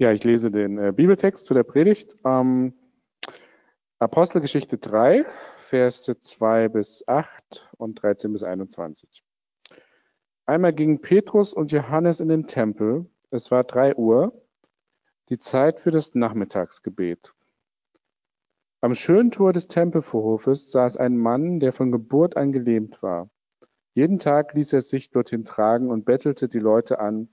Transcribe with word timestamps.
Ja, 0.00 0.12
ich 0.12 0.22
lese 0.22 0.52
den 0.52 0.78
äh, 0.78 0.92
Bibeltext 0.94 1.44
zu 1.44 1.54
der 1.54 1.64
Predigt. 1.64 2.14
Ähm, 2.24 2.72
Apostelgeschichte 3.98 4.78
3, 4.78 5.26
Verse 5.58 6.16
2 6.16 6.68
bis 6.68 7.02
8 7.08 7.68
und 7.78 8.00
13 8.00 8.32
bis 8.32 8.44
21. 8.44 9.24
Einmal 10.46 10.72
gingen 10.72 11.00
Petrus 11.00 11.52
und 11.52 11.72
Johannes 11.72 12.20
in 12.20 12.28
den 12.28 12.46
Tempel. 12.46 13.10
Es 13.30 13.50
war 13.50 13.64
drei 13.64 13.96
Uhr, 13.96 14.40
die 15.30 15.38
Zeit 15.38 15.80
für 15.80 15.90
das 15.90 16.14
Nachmittagsgebet. 16.14 17.34
Am 18.80 18.94
schönen 18.94 19.32
Tor 19.32 19.52
des 19.52 19.66
Tempelvorhofes 19.66 20.70
saß 20.70 20.96
ein 20.96 21.18
Mann, 21.18 21.58
der 21.58 21.72
von 21.72 21.90
Geburt 21.90 22.36
an 22.36 22.52
gelähmt 22.52 23.02
war. 23.02 23.28
Jeden 23.94 24.20
Tag 24.20 24.54
ließ 24.54 24.74
er 24.74 24.80
sich 24.80 25.10
dorthin 25.10 25.44
tragen 25.44 25.90
und 25.90 26.04
bettelte 26.04 26.48
die 26.48 26.60
Leute 26.60 27.00
an, 27.00 27.28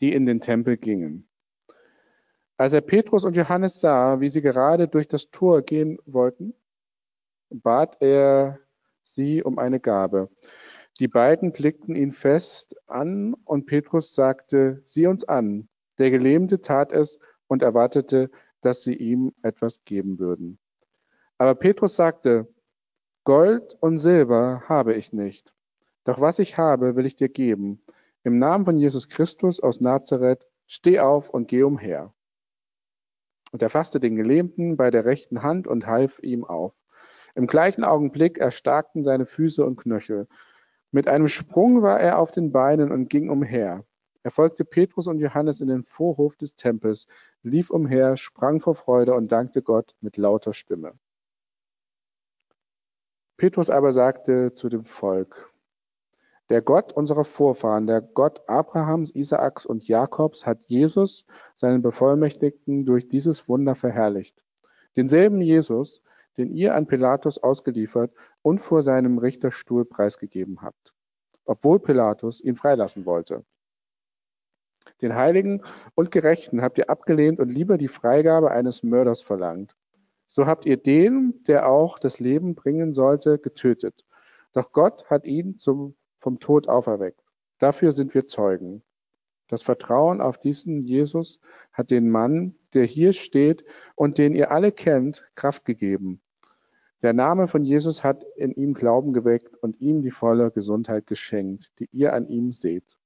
die 0.00 0.12
in 0.12 0.26
den 0.26 0.40
Tempel 0.40 0.76
gingen. 0.76 1.28
Als 2.56 2.72
er 2.72 2.82
Petrus 2.82 3.24
und 3.24 3.34
Johannes 3.34 3.80
sah, 3.80 4.20
wie 4.20 4.28
sie 4.28 4.40
gerade 4.40 4.86
durch 4.86 5.08
das 5.08 5.30
Tor 5.30 5.62
gehen 5.62 5.98
wollten, 6.06 6.54
bat 7.50 7.96
er 8.00 8.60
sie 9.02 9.42
um 9.42 9.58
eine 9.58 9.80
Gabe. 9.80 10.30
Die 11.00 11.08
beiden 11.08 11.50
blickten 11.50 11.96
ihn 11.96 12.12
fest 12.12 12.76
an 12.86 13.34
und 13.44 13.66
Petrus 13.66 14.14
sagte, 14.14 14.80
sieh 14.84 15.08
uns 15.08 15.24
an. 15.24 15.68
Der 15.98 16.10
Gelähmte 16.10 16.60
tat 16.60 16.92
es 16.92 17.18
und 17.48 17.62
erwartete, 17.62 18.30
dass 18.60 18.82
sie 18.82 18.94
ihm 18.94 19.32
etwas 19.42 19.84
geben 19.84 20.20
würden. 20.20 20.58
Aber 21.38 21.56
Petrus 21.56 21.96
sagte, 21.96 22.46
Gold 23.24 23.76
und 23.80 23.98
Silber 23.98 24.62
habe 24.68 24.94
ich 24.94 25.12
nicht, 25.12 25.52
doch 26.04 26.20
was 26.20 26.38
ich 26.38 26.56
habe, 26.56 26.94
will 26.94 27.06
ich 27.06 27.16
dir 27.16 27.28
geben. 27.28 27.82
Im 28.22 28.38
Namen 28.38 28.64
von 28.64 28.78
Jesus 28.78 29.08
Christus 29.08 29.58
aus 29.60 29.80
Nazareth, 29.80 30.46
steh 30.66 31.00
auf 31.00 31.30
und 31.30 31.48
geh 31.48 31.62
umher. 31.62 32.13
Und 33.54 33.62
er 33.62 33.70
fasste 33.70 34.00
den 34.00 34.16
Gelähmten 34.16 34.76
bei 34.76 34.90
der 34.90 35.04
rechten 35.04 35.44
Hand 35.44 35.68
und 35.68 35.86
half 35.86 36.18
ihm 36.24 36.42
auf. 36.42 36.74
Im 37.36 37.46
gleichen 37.46 37.84
Augenblick 37.84 38.36
erstarkten 38.36 39.04
seine 39.04 39.26
Füße 39.26 39.64
und 39.64 39.76
Knöchel. 39.76 40.26
Mit 40.90 41.06
einem 41.06 41.28
Sprung 41.28 41.80
war 41.80 42.00
er 42.00 42.18
auf 42.18 42.32
den 42.32 42.50
Beinen 42.50 42.90
und 42.90 43.08
ging 43.08 43.30
umher. 43.30 43.84
Er 44.24 44.32
folgte 44.32 44.64
Petrus 44.64 45.06
und 45.06 45.20
Johannes 45.20 45.60
in 45.60 45.68
den 45.68 45.84
Vorhof 45.84 46.34
des 46.34 46.56
Tempels, 46.56 47.06
lief 47.44 47.70
umher, 47.70 48.16
sprang 48.16 48.58
vor 48.58 48.74
Freude 48.74 49.14
und 49.14 49.30
dankte 49.30 49.62
Gott 49.62 49.94
mit 50.00 50.16
lauter 50.16 50.52
Stimme. 50.52 50.98
Petrus 53.36 53.70
aber 53.70 53.92
sagte 53.92 54.52
zu 54.52 54.68
dem 54.68 54.84
Volk, 54.84 55.53
der 56.50 56.60
Gott 56.60 56.92
unserer 56.92 57.24
Vorfahren, 57.24 57.86
der 57.86 58.02
Gott 58.02 58.42
Abrahams, 58.48 59.10
Isaaks 59.14 59.64
und 59.64 59.88
Jakobs 59.88 60.44
hat 60.44 60.62
Jesus, 60.64 61.26
seinen 61.56 61.82
Bevollmächtigten, 61.82 62.84
durch 62.84 63.08
dieses 63.08 63.48
Wunder 63.48 63.74
verherrlicht. 63.74 64.42
Denselben 64.96 65.40
Jesus, 65.40 66.02
den 66.36 66.50
ihr 66.50 66.74
an 66.74 66.86
Pilatus 66.86 67.38
ausgeliefert 67.38 68.12
und 68.42 68.58
vor 68.58 68.82
seinem 68.82 69.18
Richterstuhl 69.18 69.84
preisgegeben 69.84 70.62
habt, 70.62 70.92
obwohl 71.44 71.80
Pilatus 71.80 72.40
ihn 72.40 72.56
freilassen 72.56 73.06
wollte. 73.06 73.44
Den 75.00 75.14
Heiligen 75.14 75.62
und 75.94 76.10
Gerechten 76.10 76.62
habt 76.62 76.78
ihr 76.78 76.90
abgelehnt 76.90 77.40
und 77.40 77.48
lieber 77.48 77.78
die 77.78 77.88
Freigabe 77.88 78.50
eines 78.50 78.82
Mörders 78.82 79.22
verlangt. 79.22 79.74
So 80.26 80.46
habt 80.46 80.66
ihr 80.66 80.76
den, 80.76 81.42
der 81.46 81.68
auch 81.68 81.98
das 81.98 82.20
Leben 82.20 82.54
bringen 82.54 82.92
sollte, 82.92 83.38
getötet. 83.38 84.04
Doch 84.52 84.72
Gott 84.72 85.08
hat 85.10 85.24
ihn 85.24 85.58
zum 85.58 85.96
vom 86.24 86.40
Tod 86.40 86.68
auferweckt. 86.68 87.22
Dafür 87.58 87.92
sind 87.92 88.14
wir 88.14 88.26
Zeugen. 88.26 88.82
Das 89.48 89.60
Vertrauen 89.60 90.22
auf 90.22 90.38
diesen 90.38 90.82
Jesus 90.82 91.38
hat 91.70 91.90
den 91.90 92.10
Mann, 92.10 92.54
der 92.72 92.86
hier 92.86 93.12
steht 93.12 93.62
und 93.94 94.16
den 94.16 94.34
ihr 94.34 94.50
alle 94.50 94.72
kennt, 94.72 95.28
Kraft 95.34 95.66
gegeben. 95.66 96.22
Der 97.02 97.12
Name 97.12 97.46
von 97.46 97.62
Jesus 97.62 98.02
hat 98.02 98.24
in 98.36 98.52
ihm 98.52 98.72
Glauben 98.72 99.12
geweckt 99.12 99.54
und 99.56 99.78
ihm 99.82 100.00
die 100.00 100.10
volle 100.10 100.50
Gesundheit 100.50 101.06
geschenkt, 101.06 101.72
die 101.78 101.90
ihr 101.92 102.14
an 102.14 102.26
ihm 102.26 102.52
seht. 102.52 102.96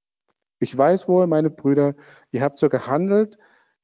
Ich 0.61 0.79
weiß 0.79 1.09
wohl, 1.09 1.27
meine 1.27 1.51
Brüder, 1.51 1.97
ihr 2.31 2.43
habt 2.43 2.61
so 2.61 2.69
gehandelt, 2.69 3.37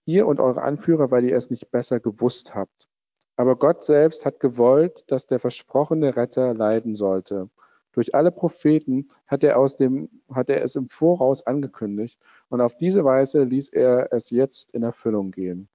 ihr 0.04 0.28
und 0.28 0.38
eure 0.38 0.62
Anführer, 0.62 1.10
weil 1.10 1.25
ihr 1.25 1.37
es 1.37 1.50
nicht 1.50 1.72
besser 1.72 1.98
gewusst 1.98 2.54
habt. 2.54 2.88
Aber 3.34 3.56
Gott 3.56 3.82
selbst 3.82 4.25
hat 4.25 4.38
gewollt, 4.38 5.03
dass 5.08 5.26
der 5.26 5.41
versprochene 5.41 6.14
Retter 6.14 6.54
leiden 6.54 6.94
sollte. 6.94 7.50
Durch 7.94 8.15
alle 8.15 8.32
Propheten 8.32 9.09
hat 9.27 9.44
er, 9.44 9.59
aus 9.59 9.77
dem, 9.77 10.10
hat 10.31 10.50
er 10.50 10.62
es 10.62 10.75
im 10.77 10.88
Voraus 10.88 11.47
angekündigt 11.47 12.21
und 12.49 12.60
auf 12.60 12.77
diese 12.77 13.05
Weise 13.05 13.44
ließ 13.44 13.69
er 13.69 14.12
es 14.12 14.31
jetzt 14.31 14.71
in 14.72 14.82
Erfüllung 14.82 15.31
gehen. 15.31 15.69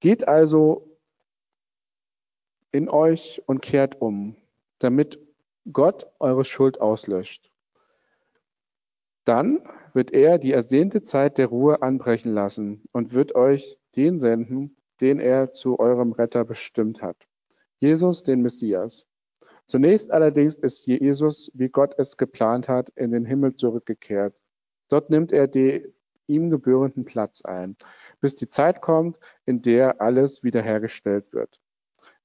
Geht 0.00 0.26
also 0.26 0.98
in 2.72 2.88
euch 2.88 3.42
und 3.46 3.60
kehrt 3.60 4.00
um, 4.00 4.36
damit 4.78 5.18
Gott 5.70 6.06
eure 6.18 6.44
Schuld 6.44 6.80
auslöscht. 6.80 7.50
Dann 9.24 9.66
wird 9.92 10.12
er 10.12 10.38
die 10.38 10.52
ersehnte 10.52 11.02
Zeit 11.02 11.38
der 11.38 11.46
Ruhe 11.46 11.82
anbrechen 11.82 12.32
lassen 12.34 12.82
und 12.92 13.12
wird 13.12 13.34
euch 13.34 13.78
den 13.96 14.18
senden, 14.18 14.76
den 15.00 15.20
er 15.20 15.52
zu 15.52 15.78
eurem 15.78 16.12
Retter 16.12 16.44
bestimmt 16.44 17.00
hat. 17.00 17.16
Jesus, 17.80 18.22
den 18.22 18.42
Messias. 18.42 19.06
Zunächst 19.66 20.10
allerdings 20.10 20.54
ist 20.54 20.86
Jesus, 20.86 21.50
wie 21.54 21.68
Gott 21.68 21.94
es 21.98 22.16
geplant 22.16 22.68
hat, 22.68 22.90
in 22.90 23.12
den 23.12 23.24
Himmel 23.24 23.54
zurückgekehrt. 23.54 24.34
Dort 24.88 25.10
nimmt 25.10 25.32
er 25.32 25.48
den 25.48 25.94
ihm 26.26 26.50
gebührenden 26.50 27.04
Platz 27.04 27.42
ein, 27.42 27.76
bis 28.20 28.34
die 28.34 28.48
Zeit 28.48 28.80
kommt, 28.80 29.18
in 29.44 29.62
der 29.62 30.00
alles 30.00 30.42
wiederhergestellt 30.42 31.32
wird, 31.32 31.60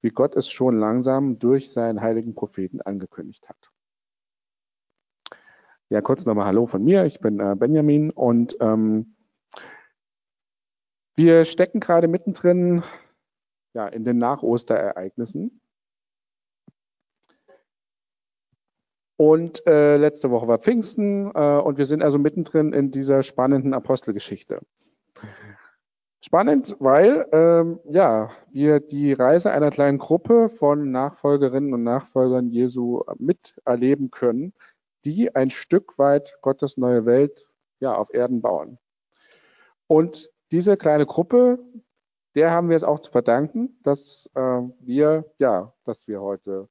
wie 0.02 0.10
Gott 0.10 0.36
es 0.36 0.50
schon 0.50 0.80
langsam 0.80 1.40
durch 1.40 1.72
seinen 1.72 2.02
heiligen 2.02 2.36
Propheten 2.36 2.82
angekündigt 2.82 3.48
hat. 3.50 3.72
Ja, 5.90 6.02
kurz 6.02 6.26
nochmal 6.26 6.46
Hallo 6.46 6.68
von 6.68 6.84
mir. 6.84 7.06
Ich 7.06 7.20
bin 7.20 7.40
äh, 7.40 7.56
Benjamin 7.58 8.12
und 8.12 8.56
ähm, 8.62 9.16
wir 11.16 11.46
stecken 11.46 11.80
gerade 11.80 12.08
mittendrin 12.08 12.84
ja, 13.74 13.88
in 13.88 14.04
den 14.04 14.18
Nach-Osterereignissen. 14.18 15.62
Und 19.18 19.68
äh, 19.68 19.98
letzte 19.98 20.32
Woche 20.32 20.48
war 20.48 20.60
Pfingsten 20.60 21.32
äh, 21.36 21.60
und 21.60 21.78
wir 21.78 21.86
sind 21.86 22.02
also 22.02 22.18
mittendrin 22.18 22.72
in 22.72 22.90
dieser 22.90 23.22
spannenden 23.22 23.74
Apostelgeschichte. 23.74 24.62
Spannend, 26.22 26.76
weil 26.80 27.28
ähm, 27.32 27.80
ja, 27.86 28.30
wir 28.52 28.80
die 28.80 29.14
Reise 29.14 29.52
einer 29.52 29.72
kleinen 29.72 29.98
Gruppe 29.98 30.50
von 30.50 30.92
Nachfolgerinnen 30.92 31.74
und 31.74 31.84
Nachfolgern 31.84 32.50
Jesu 32.50 33.04
miterleben 33.18 34.10
können, 34.10 34.54
die 35.06 35.36
ein 35.36 35.50
Stück 35.50 35.98
weit 35.98 36.38
Gottes 36.42 36.78
neue 36.78 37.06
Welt 37.06 37.46
ja, 37.80 37.96
auf 37.96 38.14
Erden 38.14 38.42
bauen. 38.42 38.80
Und 39.88 40.30
diese 40.52 40.78
kleine 40.78 41.06
Gruppe, 41.06 41.60
der 42.36 42.52
haben 42.52 42.70
wir 42.70 42.76
es 42.76 42.84
auch 42.84 43.00
zu 43.00 43.12
verdanken, 43.12 43.80
dass 43.84 44.30
äh, 44.36 44.62
wir, 44.80 45.32
ja, 45.38 45.74
dass 45.84 46.08
wir 46.08 46.22
heute 46.22 46.70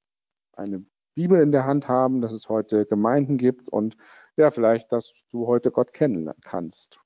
eine 0.52 0.84
Bibel 1.14 1.40
in 1.40 1.52
der 1.52 1.64
Hand 1.64 1.88
haben, 1.88 2.20
dass 2.20 2.32
es 2.32 2.48
heute 2.48 2.86
Gemeinden 2.86 3.38
gibt 3.38 3.68
und 3.68 3.96
ja, 4.36 4.50
vielleicht, 4.50 4.92
dass 4.92 5.14
du 5.30 5.46
heute 5.46 5.72
Gott 5.72 5.92
kennen 5.92 6.30
kannst. 6.42 7.00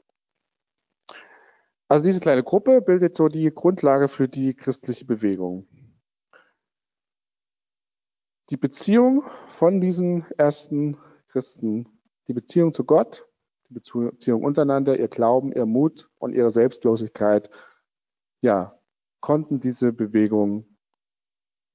Also 1.88 2.04
diese 2.04 2.20
kleine 2.20 2.42
Gruppe 2.42 2.80
bildet 2.80 3.16
so 3.16 3.28
die 3.28 3.50
Grundlage 3.50 4.08
für 4.08 4.28
die 4.28 4.54
christliche 4.54 5.04
Bewegung. 5.04 5.66
Die 8.50 8.56
Beziehung 8.56 9.24
von 9.48 9.80
diesen 9.80 10.26
ersten 10.36 10.98
Christen, 11.28 11.88
die 12.28 12.34
Beziehung 12.34 12.74
zu 12.74 12.84
Gott, 12.84 13.26
die 13.68 13.74
Beziehung 13.74 14.44
untereinander, 14.44 14.98
ihr 14.98 15.08
Glauben, 15.08 15.52
ihr 15.52 15.64
Mut 15.64 16.10
und 16.18 16.34
ihre 16.34 16.50
Selbstlosigkeit 16.50 17.50
ja, 18.42 18.78
konnten 19.20 19.60
diese 19.60 19.92
Bewegung 19.92 20.66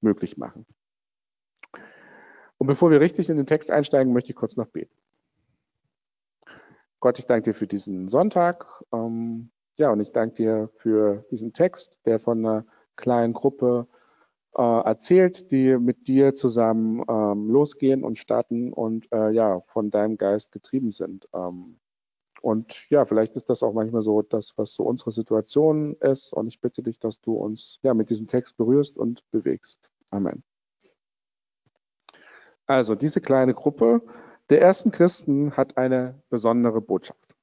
möglich 0.00 0.36
machen. 0.36 0.66
Und 2.58 2.66
bevor 2.66 2.90
wir 2.90 3.00
richtig 3.00 3.30
in 3.30 3.36
den 3.36 3.46
Text 3.46 3.70
einsteigen, 3.70 4.12
möchte 4.12 4.30
ich 4.30 4.36
kurz 4.36 4.56
noch 4.56 4.66
beten. 4.66 4.94
Gott, 7.00 7.18
ich 7.18 7.26
danke 7.26 7.50
dir 7.50 7.54
für 7.54 7.66
diesen 7.66 8.08
Sonntag. 8.08 8.82
Ähm, 8.92 9.50
ja, 9.76 9.90
und 9.90 10.00
ich 10.00 10.12
danke 10.12 10.34
dir 10.34 10.70
für 10.76 11.24
diesen 11.30 11.52
Text, 11.52 11.96
der 12.04 12.18
von 12.18 12.44
einer 12.44 12.66
kleinen 12.96 13.32
Gruppe 13.32 13.86
äh, 14.56 14.62
erzählt, 14.62 15.52
die 15.52 15.78
mit 15.78 16.08
dir 16.08 16.34
zusammen 16.34 17.04
ähm, 17.08 17.48
losgehen 17.48 18.02
und 18.02 18.18
starten 18.18 18.72
und 18.72 19.10
äh, 19.12 19.30
ja, 19.30 19.60
von 19.68 19.90
deinem 19.90 20.18
Geist 20.18 20.50
getrieben 20.50 20.90
sind. 20.90 21.28
Ähm, 21.32 21.78
und 22.40 22.88
ja, 22.90 23.04
vielleicht 23.04 23.36
ist 23.36 23.50
das 23.50 23.62
auch 23.62 23.72
manchmal 23.72 24.02
so 24.02 24.22
das, 24.22 24.56
was 24.56 24.74
so 24.74 24.84
unsere 24.84 25.12
Situation 25.12 25.96
ist. 25.96 26.32
Und 26.32 26.46
ich 26.46 26.60
bitte 26.60 26.82
dich, 26.82 26.98
dass 26.98 27.20
du 27.20 27.34
uns 27.34 27.78
ja 27.82 27.94
mit 27.94 28.10
diesem 28.10 28.26
Text 28.26 28.56
berührst 28.56 28.96
und 28.98 29.28
bewegst. 29.30 29.90
Amen. 30.10 30.42
Also 32.66 32.94
diese 32.94 33.20
kleine 33.20 33.54
Gruppe 33.54 34.02
der 34.50 34.60
ersten 34.60 34.90
Christen 34.90 35.56
hat 35.56 35.76
eine 35.76 36.22
besondere 36.30 36.80
Botschaft. 36.80 37.36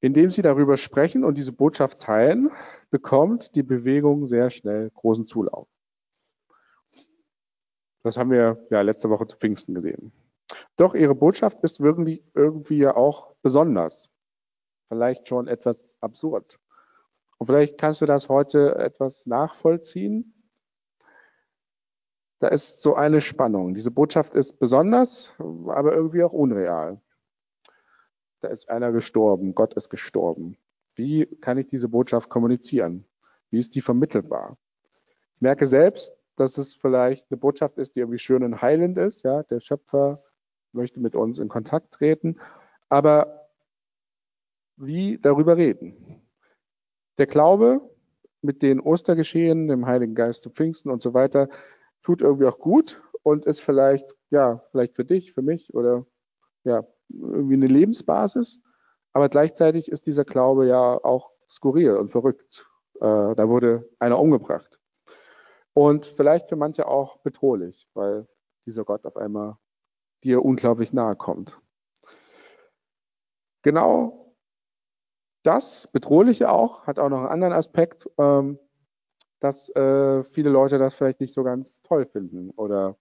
Indem 0.00 0.30
sie 0.30 0.42
darüber 0.42 0.76
sprechen 0.76 1.24
und 1.24 1.36
diese 1.36 1.52
Botschaft 1.52 2.00
teilen, 2.00 2.50
bekommt 2.90 3.54
die 3.54 3.62
Bewegung 3.62 4.26
sehr 4.26 4.50
schnell 4.50 4.90
großen 4.90 5.26
Zulauf. 5.26 5.68
Das 8.02 8.16
haben 8.16 8.30
wir 8.30 8.66
ja 8.70 8.80
letzte 8.80 9.10
Woche 9.10 9.26
zu 9.26 9.36
Pfingsten 9.36 9.74
gesehen. 9.74 10.10
Doch 10.80 10.94
ihre 10.94 11.14
Botschaft 11.14 11.62
ist 11.62 11.78
irgendwie, 11.78 12.24
irgendwie 12.32 12.78
ja 12.78 12.96
auch 12.96 13.34
besonders. 13.42 14.10
Vielleicht 14.88 15.28
schon 15.28 15.46
etwas 15.46 15.94
absurd. 16.00 16.58
Und 17.36 17.48
vielleicht 17.48 17.76
kannst 17.76 18.00
du 18.00 18.06
das 18.06 18.30
heute 18.30 18.76
etwas 18.76 19.26
nachvollziehen. 19.26 20.32
Da 22.38 22.48
ist 22.48 22.80
so 22.80 22.94
eine 22.94 23.20
Spannung. 23.20 23.74
Diese 23.74 23.90
Botschaft 23.90 24.34
ist 24.34 24.58
besonders, 24.58 25.34
aber 25.38 25.92
irgendwie 25.92 26.22
auch 26.22 26.32
unreal. 26.32 27.02
Da 28.40 28.48
ist 28.48 28.70
einer 28.70 28.90
gestorben, 28.90 29.54
Gott 29.54 29.74
ist 29.74 29.90
gestorben. 29.90 30.56
Wie 30.94 31.26
kann 31.42 31.58
ich 31.58 31.66
diese 31.66 31.90
Botschaft 31.90 32.30
kommunizieren? 32.30 33.04
Wie 33.50 33.58
ist 33.58 33.74
die 33.74 33.82
vermittelbar? 33.82 34.56
Ich 35.34 35.42
merke 35.42 35.66
selbst, 35.66 36.16
dass 36.36 36.56
es 36.56 36.74
vielleicht 36.74 37.30
eine 37.30 37.36
Botschaft 37.36 37.76
ist, 37.76 37.96
die 37.96 38.00
irgendwie 38.00 38.18
schön 38.18 38.42
und 38.42 38.62
heilend 38.62 38.96
ist. 38.96 39.24
Ja, 39.24 39.42
der 39.42 39.60
Schöpfer 39.60 40.24
möchte 40.72 41.00
mit 41.00 41.14
uns 41.14 41.38
in 41.38 41.48
Kontakt 41.48 41.92
treten. 41.92 42.36
Aber 42.88 43.48
wie 44.76 45.18
darüber 45.18 45.56
reden? 45.56 46.22
Der 47.18 47.26
Glaube 47.26 47.80
mit 48.42 48.62
den 48.62 48.80
Ostergeschehen, 48.80 49.68
dem 49.68 49.86
Heiligen 49.86 50.14
Geist 50.14 50.42
zu 50.42 50.50
Pfingsten 50.50 50.90
und 50.90 51.02
so 51.02 51.12
weiter, 51.12 51.48
tut 52.02 52.22
irgendwie 52.22 52.46
auch 52.46 52.58
gut 52.58 53.02
und 53.22 53.44
ist 53.44 53.60
vielleicht, 53.60 54.14
ja, 54.30 54.62
vielleicht 54.70 54.96
für 54.96 55.04
dich, 55.04 55.32
für 55.32 55.42
mich 55.42 55.74
oder 55.74 56.06
ja, 56.64 56.84
irgendwie 57.08 57.54
eine 57.54 57.66
Lebensbasis. 57.66 58.60
Aber 59.12 59.28
gleichzeitig 59.28 59.90
ist 59.90 60.06
dieser 60.06 60.24
Glaube 60.24 60.66
ja 60.66 61.04
auch 61.04 61.32
skurril 61.48 61.96
und 61.96 62.08
verrückt. 62.08 62.66
Äh, 62.96 63.34
da 63.34 63.48
wurde 63.48 63.88
einer 63.98 64.18
umgebracht. 64.18 64.78
Und 65.72 66.06
vielleicht 66.06 66.48
für 66.48 66.56
manche 66.56 66.86
auch 66.86 67.18
bedrohlich, 67.18 67.88
weil 67.94 68.26
dieser 68.66 68.84
Gott 68.84 69.04
auf 69.06 69.16
einmal 69.16 69.56
dir 70.24 70.44
unglaublich 70.44 70.92
nahe 70.92 71.16
kommt. 71.16 71.60
Genau 73.62 74.20
das 75.42 75.88
Bedrohliche 75.92 76.50
auch 76.50 76.86
hat 76.86 76.98
auch 76.98 77.08
noch 77.08 77.20
einen 77.20 77.28
anderen 77.28 77.52
Aspekt, 77.52 78.08
ähm, 78.18 78.58
dass 79.40 79.74
äh, 79.74 80.22
viele 80.22 80.50
Leute 80.50 80.78
das 80.78 80.94
vielleicht 80.94 81.20
nicht 81.20 81.32
so 81.32 81.42
ganz 81.42 81.80
toll 81.82 82.04
finden 82.04 82.50
oder 82.50 82.96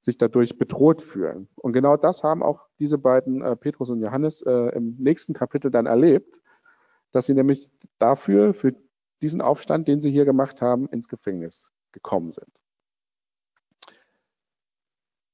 sich 0.00 0.16
dadurch 0.16 0.56
bedroht 0.56 1.02
fühlen. 1.02 1.48
Und 1.56 1.72
genau 1.72 1.96
das 1.96 2.22
haben 2.22 2.42
auch 2.42 2.68
diese 2.78 2.96
beiden, 2.96 3.42
äh, 3.42 3.56
Petrus 3.56 3.90
und 3.90 4.00
Johannes, 4.00 4.42
äh, 4.42 4.74
im 4.76 4.96
nächsten 4.98 5.34
Kapitel 5.34 5.70
dann 5.70 5.86
erlebt, 5.86 6.40
dass 7.12 7.26
sie 7.26 7.34
nämlich 7.34 7.70
dafür, 7.98 8.54
für 8.54 8.74
diesen 9.20 9.40
Aufstand, 9.40 9.88
den 9.88 10.00
sie 10.00 10.10
hier 10.10 10.24
gemacht 10.24 10.62
haben, 10.62 10.88
ins 10.88 11.08
Gefängnis 11.08 11.68
gekommen 11.92 12.30
sind. 12.30 12.63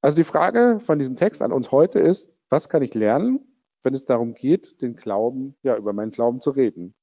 Also 0.01 0.15
die 0.15 0.23
Frage 0.23 0.79
von 0.79 0.97
diesem 0.97 1.15
Text 1.15 1.41
an 1.41 1.51
uns 1.51 1.71
heute 1.71 1.99
ist, 1.99 2.35
was 2.49 2.69
kann 2.69 2.81
ich 2.81 2.95
lernen, 2.95 3.39
wenn 3.83 3.93
es 3.93 4.05
darum 4.05 4.33
geht, 4.33 4.81
den 4.81 4.95
Glauben, 4.95 5.55
ja, 5.61 5.77
über 5.77 5.93
meinen 5.93 6.11
Glauben 6.11 6.41
zu 6.41 6.49
reden 6.49 6.95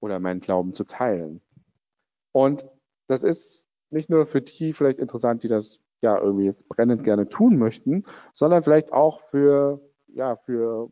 oder 0.00 0.20
meinen 0.20 0.40
Glauben 0.40 0.74
zu 0.74 0.84
teilen. 0.84 1.40
Und 2.32 2.66
das 3.06 3.22
ist 3.22 3.66
nicht 3.90 4.10
nur 4.10 4.26
für 4.26 4.42
die 4.42 4.72
vielleicht 4.72 4.98
interessant, 4.98 5.42
die 5.42 5.48
das 5.48 5.80
ja 6.02 6.18
irgendwie 6.18 6.44
jetzt 6.44 6.68
brennend 6.68 7.04
gerne 7.04 7.28
tun 7.28 7.58
möchten, 7.58 8.04
sondern 8.34 8.62
vielleicht 8.62 8.92
auch 8.92 9.20
für, 9.30 9.80
ja, 10.08 10.36
für, 10.36 10.90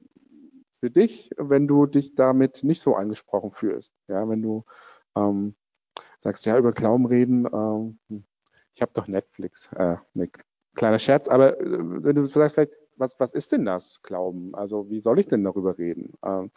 für 0.80 0.90
dich, 0.90 1.30
wenn 1.36 1.68
du 1.68 1.86
dich 1.86 2.14
damit 2.14 2.64
nicht 2.64 2.82
so 2.82 2.94
angesprochen 2.94 3.50
fühlst. 3.50 3.92
Ja, 4.08 4.28
wenn 4.28 4.42
du 4.42 4.64
ähm, 5.14 5.54
sagst, 6.20 6.44
ja, 6.46 6.58
über 6.58 6.72
Glauben 6.72 7.06
reden, 7.06 7.46
ähm, 7.52 8.24
ich 8.78 8.82
habe 8.82 8.92
doch 8.94 9.08
Netflix, 9.08 9.72
äh, 9.74 9.96
ne, 10.14 10.30
kleiner 10.76 11.00
Scherz, 11.00 11.26
aber 11.26 11.60
äh, 11.60 11.64
wenn 11.66 12.14
du 12.14 12.24
sagst 12.26 12.54
vielleicht, 12.54 12.72
was, 12.94 13.18
was 13.18 13.32
ist 13.32 13.50
denn 13.50 13.64
das 13.64 14.02
Glauben? 14.02 14.54
Also 14.54 14.88
wie 14.88 15.00
soll 15.00 15.18
ich 15.18 15.26
denn 15.26 15.42
darüber 15.42 15.78
reden? 15.78 16.12
Ähm, 16.24 16.52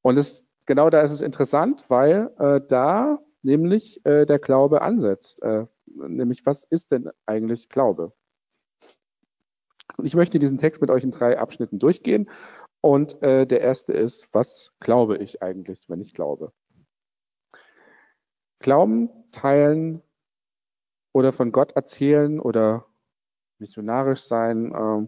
und 0.00 0.16
es, 0.16 0.46
genau 0.64 0.88
da 0.88 1.02
ist 1.02 1.10
es 1.10 1.20
interessant, 1.20 1.84
weil 1.88 2.30
äh, 2.38 2.62
da 2.66 3.18
nämlich 3.42 4.04
äh, 4.06 4.24
der 4.24 4.38
Glaube 4.38 4.80
ansetzt. 4.80 5.42
Äh, 5.42 5.66
nämlich, 5.84 6.46
was 6.46 6.64
ist 6.64 6.92
denn 6.92 7.10
eigentlich 7.26 7.68
Glaube? 7.68 8.14
Und 9.98 10.06
ich 10.06 10.14
möchte 10.14 10.38
diesen 10.38 10.56
Text 10.56 10.80
mit 10.80 10.90
euch 10.90 11.04
in 11.04 11.10
drei 11.10 11.38
Abschnitten 11.38 11.78
durchgehen. 11.78 12.30
Und 12.80 13.22
äh, 13.22 13.46
der 13.46 13.60
erste 13.60 13.92
ist, 13.92 14.32
was 14.32 14.72
glaube 14.80 15.18
ich 15.18 15.42
eigentlich, 15.42 15.90
wenn 15.90 16.00
ich 16.00 16.14
glaube? 16.14 16.52
Glauben, 18.60 19.10
teilen 19.30 20.02
oder 21.12 21.32
von 21.32 21.52
Gott 21.52 21.72
erzählen 21.72 22.40
oder 22.40 22.86
missionarisch 23.58 24.22
sein, 24.22 24.72
äh, 24.72 25.06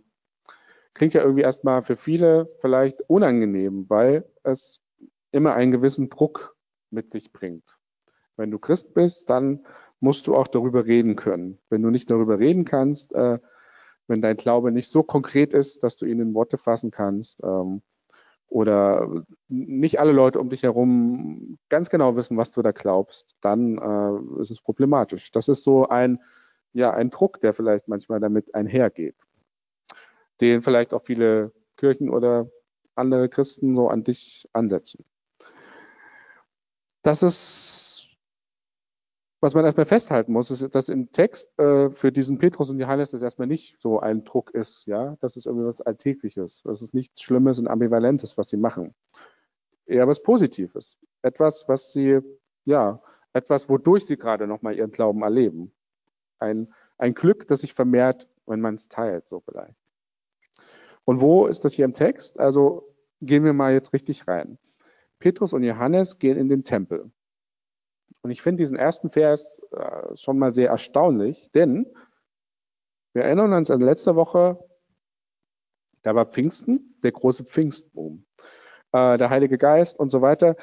klingt 0.94 1.14
ja 1.14 1.22
irgendwie 1.22 1.42
erstmal 1.42 1.82
für 1.82 1.96
viele 1.96 2.50
vielleicht 2.60 3.00
unangenehm, 3.08 3.86
weil 3.88 4.28
es 4.42 4.80
immer 5.30 5.54
einen 5.54 5.72
gewissen 5.72 6.10
Druck 6.10 6.56
mit 6.90 7.10
sich 7.10 7.32
bringt. 7.32 7.78
Wenn 8.36 8.50
du 8.50 8.58
Christ 8.58 8.94
bist, 8.94 9.30
dann 9.30 9.66
musst 10.00 10.26
du 10.26 10.34
auch 10.34 10.48
darüber 10.48 10.84
reden 10.84 11.16
können. 11.16 11.58
Wenn 11.70 11.82
du 11.82 11.90
nicht 11.90 12.10
darüber 12.10 12.38
reden 12.38 12.64
kannst, 12.64 13.14
äh, 13.14 13.38
wenn 14.08 14.20
dein 14.20 14.36
Glaube 14.36 14.72
nicht 14.72 14.90
so 14.90 15.02
konkret 15.02 15.54
ist, 15.54 15.82
dass 15.82 15.96
du 15.96 16.06
ihn 16.06 16.20
in 16.20 16.34
Worte 16.34 16.58
fassen 16.58 16.90
kannst, 16.90 17.42
ähm, 17.44 17.82
oder 18.52 19.24
nicht 19.48 19.98
alle 19.98 20.12
Leute 20.12 20.38
um 20.38 20.50
dich 20.50 20.62
herum 20.62 21.58
ganz 21.70 21.88
genau 21.88 22.16
wissen, 22.16 22.36
was 22.36 22.50
du 22.50 22.60
da 22.60 22.72
glaubst, 22.72 23.34
dann 23.40 23.78
äh, 23.78 24.40
ist 24.40 24.50
es 24.50 24.60
problematisch. 24.60 25.30
Das 25.32 25.48
ist 25.48 25.64
so 25.64 25.88
ein, 25.88 26.20
ja, 26.74 26.92
ein 26.92 27.10
Druck, 27.10 27.40
der 27.40 27.54
vielleicht 27.54 27.88
manchmal 27.88 28.20
damit 28.20 28.54
einhergeht, 28.54 29.16
den 30.40 30.62
vielleicht 30.62 30.92
auch 30.92 31.02
viele 31.02 31.52
Kirchen 31.76 32.10
oder 32.10 32.50
andere 32.94 33.30
Christen 33.30 33.74
so 33.74 33.88
an 33.88 34.04
dich 34.04 34.46
ansetzen. 34.52 35.04
Das 37.02 37.22
ist 37.22 37.91
was 39.42 39.54
man 39.54 39.64
erstmal 39.64 39.86
festhalten 39.86 40.32
muss, 40.32 40.52
ist, 40.52 40.72
dass 40.72 40.88
im 40.88 41.10
Text 41.10 41.58
äh, 41.58 41.90
für 41.90 42.12
diesen 42.12 42.38
Petrus 42.38 42.70
und 42.70 42.78
Johannes 42.78 43.10
das 43.10 43.22
erstmal 43.22 43.48
nicht 43.48 43.76
so 43.80 43.98
ein 43.98 44.22
Druck 44.22 44.52
ist, 44.54 44.86
ja, 44.86 45.16
das 45.20 45.36
ist 45.36 45.46
irgendwie 45.46 45.66
was 45.66 45.80
Alltägliches, 45.80 46.62
das 46.62 46.80
ist 46.80 46.94
nichts 46.94 47.22
Schlimmes 47.22 47.58
und 47.58 47.66
Ambivalentes, 47.66 48.38
was 48.38 48.48
sie 48.48 48.56
machen. 48.56 48.94
Eher 49.84 50.06
was 50.06 50.22
Positives. 50.22 50.96
Etwas, 51.22 51.64
was 51.66 51.92
sie, 51.92 52.20
ja, 52.64 53.02
etwas, 53.32 53.68
wodurch 53.68 54.06
sie 54.06 54.16
gerade 54.16 54.46
nochmal 54.46 54.76
ihren 54.76 54.92
Glauben 54.92 55.22
erleben. 55.22 55.72
Ein, 56.38 56.72
ein 56.96 57.12
Glück, 57.12 57.48
das 57.48 57.60
sich 57.60 57.74
vermehrt, 57.74 58.28
wenn 58.46 58.60
man 58.60 58.76
es 58.76 58.88
teilt, 58.88 59.26
so 59.26 59.40
vielleicht. 59.40 59.74
Und 61.04 61.20
wo 61.20 61.48
ist 61.48 61.64
das 61.64 61.72
hier 61.72 61.84
im 61.84 61.94
Text? 61.94 62.38
Also 62.38 62.94
gehen 63.20 63.42
wir 63.42 63.54
mal 63.54 63.72
jetzt 63.72 63.92
richtig 63.92 64.28
rein. 64.28 64.56
Petrus 65.18 65.52
und 65.52 65.64
Johannes 65.64 66.20
gehen 66.20 66.38
in 66.38 66.48
den 66.48 66.62
Tempel. 66.62 67.10
Und 68.20 68.30
ich 68.30 68.42
finde 68.42 68.62
diesen 68.62 68.76
ersten 68.76 69.10
Vers 69.10 69.62
äh, 69.72 70.16
schon 70.16 70.38
mal 70.38 70.52
sehr 70.52 70.68
erstaunlich, 70.68 71.50
denn 71.54 71.86
wir 73.14 73.24
erinnern 73.24 73.52
uns 73.52 73.70
an 73.70 73.80
letzte 73.80 74.16
Woche, 74.16 74.58
da 76.02 76.14
war 76.14 76.26
Pfingsten, 76.26 76.96
der 77.02 77.12
große 77.12 77.44
Pfingstboom, 77.44 78.24
äh, 78.92 79.18
der 79.18 79.30
Heilige 79.30 79.58
Geist 79.58 79.98
und 79.98 80.10
so 80.10 80.22
weiter. 80.22 80.56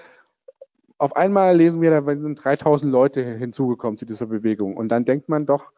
Auf 0.97 1.15
einmal 1.15 1.55
lesen 1.55 1.81
wir, 1.81 1.91
da 1.91 2.03
sind 2.03 2.43
3000 2.43 2.91
Leute 2.91 3.23
hinzugekommen 3.23 3.97
zu 3.97 4.05
dieser 4.05 4.25
Bewegung. 4.25 4.75
Und 4.75 4.89
dann 4.89 5.05
denkt 5.05 5.29
man 5.29 5.45
doch, 5.45 5.71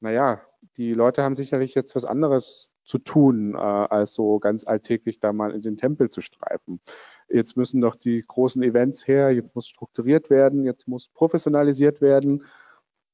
naja, 0.00 0.40
die 0.76 0.94
Leute 0.94 1.22
haben 1.22 1.36
sicherlich 1.36 1.74
jetzt 1.74 1.94
was 1.94 2.04
anderes 2.04 2.74
zu 2.84 2.98
tun, 2.98 3.54
äh, 3.54 3.58
als 3.58 4.14
so 4.14 4.38
ganz 4.38 4.66
alltäglich 4.66 5.20
da 5.20 5.32
mal 5.32 5.52
in 5.54 5.62
den 5.62 5.76
Tempel 5.76 6.08
zu 6.10 6.20
streifen 6.20 6.80
jetzt 7.28 7.56
müssen 7.56 7.80
doch 7.80 7.94
die 7.94 8.24
großen 8.26 8.62
Events 8.62 9.06
her, 9.06 9.30
jetzt 9.30 9.54
muss 9.54 9.68
strukturiert 9.68 10.30
werden, 10.30 10.64
jetzt 10.64 10.88
muss 10.88 11.08
professionalisiert 11.08 12.00
werden. 12.00 12.44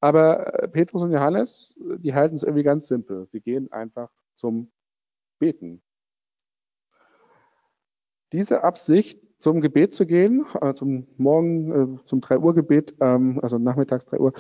Aber 0.01 0.63
äh, 0.63 0.69
Petrus 0.69 1.03
und 1.03 1.13
Johannes, 1.13 1.79
die 1.99 2.15
halten 2.15 2.37
es 2.37 2.43
irgendwie 2.43 2.63
ganz 2.63 2.89
simpel. 2.89 3.27
Sie 3.33 3.41
gehen 3.41 3.73
einfach 3.73 4.11
zum 4.35 4.71
Beten. 5.39 5.83
Diese 8.33 8.65
Absicht, 8.65 9.21
zum 9.39 9.61
Gebet 9.61 9.93
zu 9.93 10.07
gehen, 10.07 10.47
äh, 10.61 10.75
zum 10.75 11.07
Morgen, 11.19 11.99
äh, 11.99 12.07
zum 12.07 12.21
3 12.21 12.39
Uhr 12.39 12.55
Gebet, 12.55 12.95
ähm, 13.01 13.41
also 13.43 13.59
nachmittags 13.59 14.07
3 14.07 14.19
Uhr, 14.19 14.33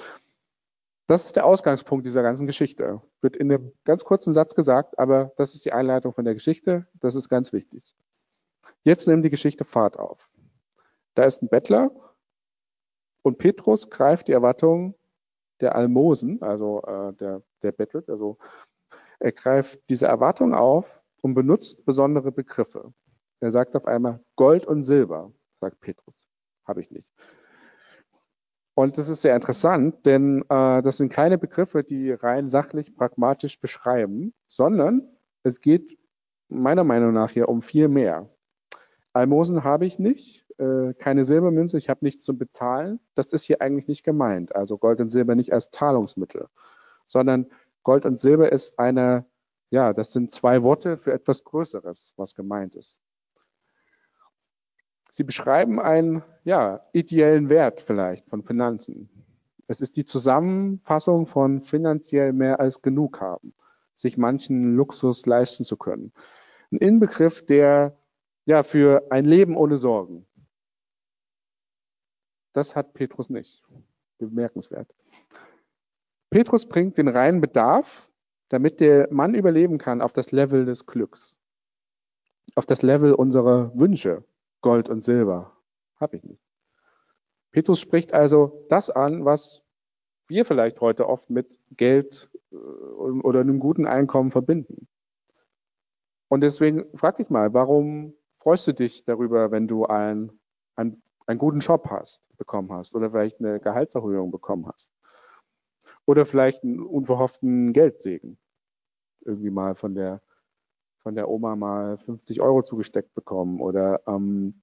das 1.06 1.26
ist 1.26 1.36
der 1.36 1.44
Ausgangspunkt 1.44 2.06
dieser 2.06 2.22
ganzen 2.22 2.46
Geschichte. 2.46 3.02
Wird 3.20 3.36
in 3.36 3.52
einem 3.52 3.72
ganz 3.84 4.04
kurzen 4.04 4.32
Satz 4.32 4.54
gesagt, 4.54 4.98
aber 4.98 5.32
das 5.36 5.54
ist 5.54 5.64
die 5.66 5.72
Einleitung 5.72 6.14
von 6.14 6.24
der 6.24 6.32
Geschichte. 6.32 6.86
Das 6.94 7.14
ist 7.14 7.28
ganz 7.28 7.52
wichtig. 7.52 7.94
Jetzt 8.84 9.08
nimmt 9.08 9.24
die 9.24 9.30
Geschichte 9.30 9.64
Fahrt 9.64 9.98
auf. 9.98 10.30
Da 11.14 11.24
ist 11.24 11.42
ein 11.42 11.48
Bettler 11.48 11.90
und 13.22 13.38
Petrus 13.38 13.88
greift 13.88 14.28
die 14.28 14.32
Erwartung 14.32 14.94
der 15.60 15.74
Almosen, 15.74 16.42
also 16.42 16.82
äh, 16.82 17.14
der, 17.14 17.42
der 17.62 17.72
bettelt, 17.72 18.10
also 18.10 18.38
er 19.20 19.32
greift 19.32 19.88
diese 19.88 20.06
Erwartung 20.06 20.54
auf 20.54 21.00
und 21.22 21.34
benutzt 21.34 21.86
besondere 21.86 22.30
Begriffe. 22.30 22.92
Er 23.40 23.50
sagt 23.50 23.74
auf 23.74 23.86
einmal, 23.86 24.20
Gold 24.36 24.66
und 24.66 24.82
Silber, 24.82 25.32
sagt 25.60 25.80
Petrus, 25.80 26.14
habe 26.66 26.82
ich 26.82 26.90
nicht. 26.90 27.08
Und 28.74 28.98
das 28.98 29.08
ist 29.08 29.22
sehr 29.22 29.36
interessant, 29.36 30.04
denn 30.04 30.42
äh, 30.48 30.82
das 30.82 30.98
sind 30.98 31.10
keine 31.10 31.38
Begriffe, 31.38 31.84
die 31.84 32.10
rein 32.10 32.50
sachlich, 32.50 32.94
pragmatisch 32.94 33.60
beschreiben, 33.60 34.34
sondern 34.48 35.08
es 35.44 35.60
geht 35.60 35.96
meiner 36.48 36.84
Meinung 36.84 37.14
nach 37.14 37.30
hier 37.30 37.48
um 37.48 37.62
viel 37.62 37.88
mehr. 37.88 38.28
Almosen 39.14 39.62
habe 39.62 39.86
ich 39.86 39.98
nicht, 39.98 40.44
äh, 40.58 40.92
keine 40.94 41.24
Silbermünze, 41.24 41.78
ich 41.78 41.88
habe 41.88 42.04
nichts 42.04 42.24
zum 42.24 42.36
Bezahlen. 42.36 42.98
Das 43.14 43.32
ist 43.32 43.44
hier 43.44 43.62
eigentlich 43.62 43.86
nicht 43.86 44.04
gemeint. 44.04 44.54
Also 44.54 44.76
Gold 44.76 45.00
und 45.00 45.08
Silber 45.08 45.36
nicht 45.36 45.52
als 45.52 45.70
Zahlungsmittel, 45.70 46.48
sondern 47.06 47.46
Gold 47.84 48.06
und 48.06 48.18
Silber 48.18 48.50
ist 48.50 48.78
eine, 48.78 49.24
ja, 49.70 49.92
das 49.92 50.12
sind 50.12 50.32
zwei 50.32 50.62
Worte 50.62 50.96
für 50.96 51.12
etwas 51.12 51.44
Größeres, 51.44 52.12
was 52.16 52.34
gemeint 52.34 52.74
ist. 52.74 53.00
Sie 55.12 55.22
beschreiben 55.22 55.80
einen 55.80 56.24
ja, 56.42 56.80
ideellen 56.92 57.48
Wert 57.48 57.80
vielleicht 57.80 58.28
von 58.28 58.42
Finanzen. 58.42 59.08
Es 59.68 59.80
ist 59.80 59.96
die 59.96 60.04
Zusammenfassung 60.04 61.26
von 61.26 61.60
finanziell 61.60 62.32
mehr 62.32 62.58
als 62.58 62.82
genug 62.82 63.20
haben, 63.20 63.54
sich 63.94 64.18
manchen 64.18 64.74
Luxus 64.74 65.24
leisten 65.24 65.62
zu 65.62 65.76
können. 65.76 66.12
Ein 66.72 66.78
Inbegriff, 66.78 67.46
der 67.46 67.96
ja 68.46 68.62
für 68.62 69.06
ein 69.10 69.24
Leben 69.24 69.56
ohne 69.56 69.76
Sorgen. 69.76 70.26
Das 72.52 72.76
hat 72.76 72.94
Petrus 72.94 73.30
nicht. 73.30 73.62
Bemerkenswert. 74.18 74.94
Petrus 76.30 76.66
bringt 76.66 76.98
den 76.98 77.08
reinen 77.08 77.40
Bedarf, 77.40 78.10
damit 78.48 78.80
der 78.80 79.12
Mann 79.12 79.34
überleben 79.34 79.78
kann, 79.78 80.00
auf 80.00 80.12
das 80.12 80.32
Level 80.32 80.64
des 80.64 80.86
Glücks, 80.86 81.36
auf 82.54 82.66
das 82.66 82.82
Level 82.82 83.12
unserer 83.12 83.76
Wünsche, 83.78 84.24
Gold 84.60 84.88
und 84.88 85.02
Silber. 85.02 85.56
Habe 85.96 86.16
ich 86.16 86.24
nicht. 86.24 86.42
Petrus 87.50 87.80
spricht 87.80 88.12
also 88.12 88.66
das 88.68 88.90
an, 88.90 89.24
was 89.24 89.62
wir 90.26 90.44
vielleicht 90.44 90.80
heute 90.80 91.08
oft 91.08 91.30
mit 91.30 91.46
Geld 91.70 92.30
äh, 92.50 92.56
oder 92.56 93.40
einem 93.40 93.60
guten 93.60 93.86
Einkommen 93.86 94.30
verbinden. 94.30 94.88
Und 96.28 96.40
deswegen 96.40 96.86
frag 96.96 97.16
dich 97.18 97.30
mal, 97.30 97.54
warum 97.54 98.14
freust 98.44 98.66
du 98.68 98.74
dich 98.74 99.04
darüber, 99.04 99.50
wenn 99.50 99.66
du 99.66 99.86
ein, 99.86 100.30
ein, 100.76 101.02
einen 101.26 101.38
guten 101.38 101.60
Job 101.60 101.88
hast, 101.90 102.22
bekommen 102.36 102.70
hast 102.70 102.94
oder 102.94 103.10
vielleicht 103.10 103.40
eine 103.40 103.58
Gehaltserhöhung 103.58 104.30
bekommen 104.30 104.66
hast? 104.68 104.92
Oder 106.06 106.26
vielleicht 106.26 106.62
einen 106.62 106.80
unverhofften 106.80 107.72
Geldsegen. 107.72 108.38
Irgendwie 109.24 109.50
mal 109.50 109.74
von 109.74 109.94
der 109.94 110.20
von 111.04 111.14
der 111.14 111.28
Oma 111.28 111.54
mal 111.54 111.98
50 111.98 112.40
Euro 112.40 112.62
zugesteckt 112.62 113.14
bekommen. 113.14 113.60
Oder 113.60 114.00
ähm, 114.06 114.62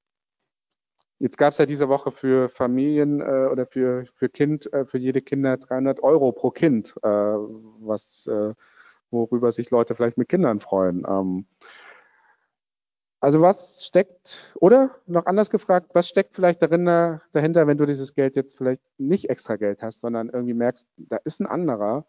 jetzt 1.20 1.38
gab 1.38 1.52
es 1.52 1.60
ja 1.60 1.68
diese 1.68 1.88
Woche 1.88 2.12
für 2.12 2.50
Familien 2.50 3.22
äh, 3.22 3.48
oder 3.52 3.68
für, 3.68 4.06
für 4.16 4.28
Kind, 4.28 4.72
äh, 4.74 4.86
für 4.86 4.98
jede 4.98 5.22
Kinder 5.22 5.58
300 5.58 6.02
Euro 6.02 6.32
pro 6.32 6.50
Kind, 6.50 6.96
äh, 7.04 7.08
was 7.08 8.26
äh, 8.28 8.54
worüber 9.12 9.52
sich 9.52 9.70
Leute 9.70 9.94
vielleicht 9.94 10.18
mit 10.18 10.30
Kindern 10.30 10.60
freuen. 10.60 11.06
Ähm, 11.08 11.46
also 13.22 13.40
was 13.40 13.86
steckt, 13.86 14.52
oder 14.60 14.96
noch 15.06 15.28
anders 15.28 15.52
gefragt, 15.52 15.92
was 15.94 16.10
steckt 16.10 16.36
vielleicht 16.36 16.62
darin, 16.62 16.86
dahinter, 17.34 17.68
wenn 17.68 17.78
du 17.78 17.86
dieses 17.86 18.16
Geld 18.16 18.36
jetzt 18.36 18.58
vielleicht 18.58 18.82
nicht 18.98 19.30
extra 19.30 19.58
Geld 19.58 19.84
hast, 19.84 20.02
sondern 20.02 20.30
irgendwie 20.30 20.56
merkst, 20.56 20.88
da 20.98 21.18
ist 21.24 21.40
ein 21.40 21.46
anderer, 21.46 22.06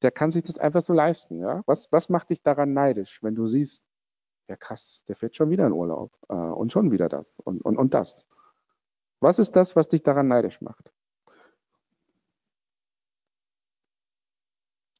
der 0.00 0.10
kann 0.10 0.30
sich 0.30 0.44
das 0.44 0.58
einfach 0.58 0.80
so 0.80 0.94
leisten. 0.94 1.40
Ja? 1.40 1.62
Was, 1.66 1.92
was 1.92 2.08
macht 2.08 2.30
dich 2.30 2.42
daran 2.42 2.72
neidisch, 2.72 3.22
wenn 3.22 3.34
du 3.34 3.46
siehst, 3.46 3.84
ja 4.48 4.56
krass, 4.56 5.04
der 5.08 5.16
fährt 5.16 5.36
schon 5.36 5.50
wieder 5.50 5.66
in 5.66 5.72
Urlaub 5.72 6.12
äh, 6.30 6.34
und 6.34 6.72
schon 6.72 6.90
wieder 6.90 7.10
das 7.10 7.38
und, 7.40 7.62
und, 7.62 7.76
und 7.76 7.92
das. 7.92 8.26
Was 9.20 9.38
ist 9.38 9.56
das, 9.56 9.76
was 9.76 9.88
dich 9.88 10.02
daran 10.02 10.28
neidisch 10.28 10.62
macht? 10.62 10.90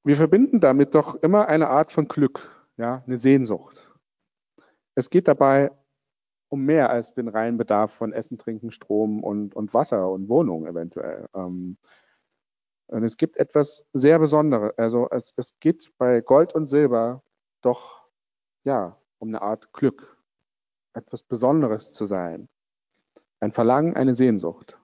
Wir 0.04 0.16
verbinden 0.16 0.60
damit 0.60 0.94
doch 0.94 1.14
immer 1.22 1.48
eine 1.48 1.68
Art 1.68 1.92
von 1.92 2.08
Glück, 2.08 2.50
ja, 2.76 3.02
eine 3.06 3.16
Sehnsucht. 3.16 3.86
Es 4.97 5.11
geht 5.11 5.29
dabei 5.29 5.71
um 6.49 6.65
mehr 6.65 6.91
als 6.91 7.12
den 7.12 7.29
reinen 7.29 7.59
Bedarf 7.59 7.93
von 7.93 8.12
Essen, 8.12 8.38
Trinken, 8.38 8.71
Strom 8.71 9.23
und, 9.23 9.55
und 9.55 9.75
Wasser 9.75 10.11
und 10.11 10.29
Wohnung 10.29 10.67
eventuell. 10.67 11.29
Ähm, 11.35 11.76
und 12.88 13.03
es 13.05 13.17
gibt 13.17 13.37
etwas 13.37 13.85
sehr 13.93 14.19
Besonderes. 14.19 14.73
Also 14.79 15.09
es, 15.11 15.35
es 15.37 15.59
geht 15.61 15.93
bei 15.99 16.21
Gold 16.21 16.55
und 16.55 16.67
Silber 16.67 17.23
doch 17.61 18.09
ja 18.65 18.97
um 19.19 19.29
eine 19.29 19.43
Art 19.43 19.73
Glück, 19.73 20.17
etwas 20.95 21.23
Besonderes 21.23 21.93
zu 21.93 22.07
sein. 22.07 22.49
Ein 23.41 23.53
Verlangen, 23.53 23.97
eine 23.97 24.15
Sehnsucht. 24.15 24.79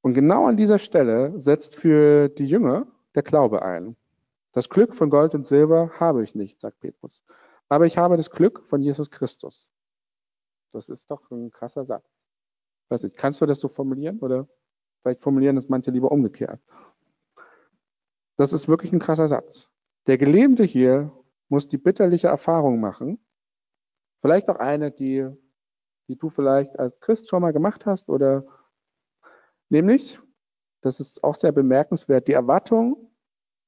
Und 0.00 0.14
genau 0.14 0.46
an 0.46 0.56
dieser 0.56 0.78
Stelle 0.78 1.38
setzt 1.40 1.76
für 1.76 2.28
die 2.28 2.46
Jünger 2.46 2.86
der 3.14 3.22
Glaube 3.22 3.62
ein. 3.62 3.96
Das 4.52 4.68
Glück 4.68 4.94
von 4.94 5.10
Gold 5.10 5.34
und 5.34 5.46
Silber 5.46 5.90
habe 5.98 6.22
ich 6.22 6.34
nicht, 6.34 6.60
sagt 6.60 6.80
Petrus. 6.80 7.22
Aber 7.68 7.86
ich 7.86 7.98
habe 7.98 8.16
das 8.16 8.30
Glück 8.30 8.64
von 8.68 8.82
Jesus 8.82 9.10
Christus. 9.10 9.70
Das 10.72 10.88
ist 10.88 11.10
doch 11.10 11.30
ein 11.30 11.50
krasser 11.50 11.84
Satz. 11.84 12.06
Weiß 12.88 13.02
nicht, 13.02 13.16
kannst 13.16 13.40
du 13.40 13.46
das 13.46 13.60
so 13.60 13.68
formulieren 13.68 14.18
oder 14.18 14.46
Vielleicht 15.02 15.20
formulieren 15.20 15.56
es 15.56 15.68
manche 15.68 15.90
lieber 15.90 16.12
umgekehrt. 16.12 16.60
Das 18.36 18.52
ist 18.52 18.68
wirklich 18.68 18.92
ein 18.92 19.00
krasser 19.00 19.28
Satz. 19.28 19.68
Der 20.06 20.16
Gelähmte 20.16 20.64
hier 20.64 21.12
muss 21.48 21.68
die 21.68 21.78
bitterliche 21.78 22.28
Erfahrung 22.28 22.80
machen, 22.80 23.18
vielleicht 24.20 24.48
auch 24.48 24.56
eine, 24.56 24.90
die, 24.90 25.28
die 26.08 26.16
du 26.16 26.30
vielleicht 26.30 26.78
als 26.78 27.00
Christ 27.00 27.28
schon 27.28 27.42
mal 27.42 27.52
gemacht 27.52 27.84
hast, 27.84 28.08
oder 28.08 28.44
nämlich, 29.68 30.20
das 30.80 30.98
ist 31.00 31.22
auch 31.22 31.34
sehr 31.34 31.52
bemerkenswert, 31.52 32.28
die 32.28 32.32
Erwartung 32.32 33.11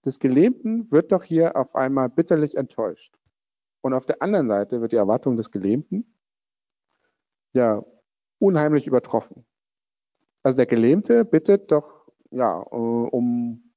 des 0.04 0.18
Gelähmten 0.18 0.90
wird 0.90 1.12
doch 1.12 1.23
hier 1.23 1.56
auf 1.56 1.75
einmal 1.75 2.08
bitterlich 2.08 2.56
enttäuscht. 2.56 3.14
Und 3.80 3.92
auf 3.92 4.06
der 4.06 4.23
anderen 4.23 4.49
Seite 4.49 4.80
wird 4.80 4.92
die 4.92 4.96
Erwartung 4.96 5.37
des 5.37 5.50
Gelähmten 5.50 6.14
ja 7.52 7.84
unheimlich 8.38 8.87
übertroffen. 8.87 9.44
Also 10.42 10.56
der 10.56 10.66
Gelähmte 10.66 11.25
bittet 11.25 11.70
doch 11.70 12.11
ja 12.30 12.61
äh, 12.61 12.75
um, 12.75 13.73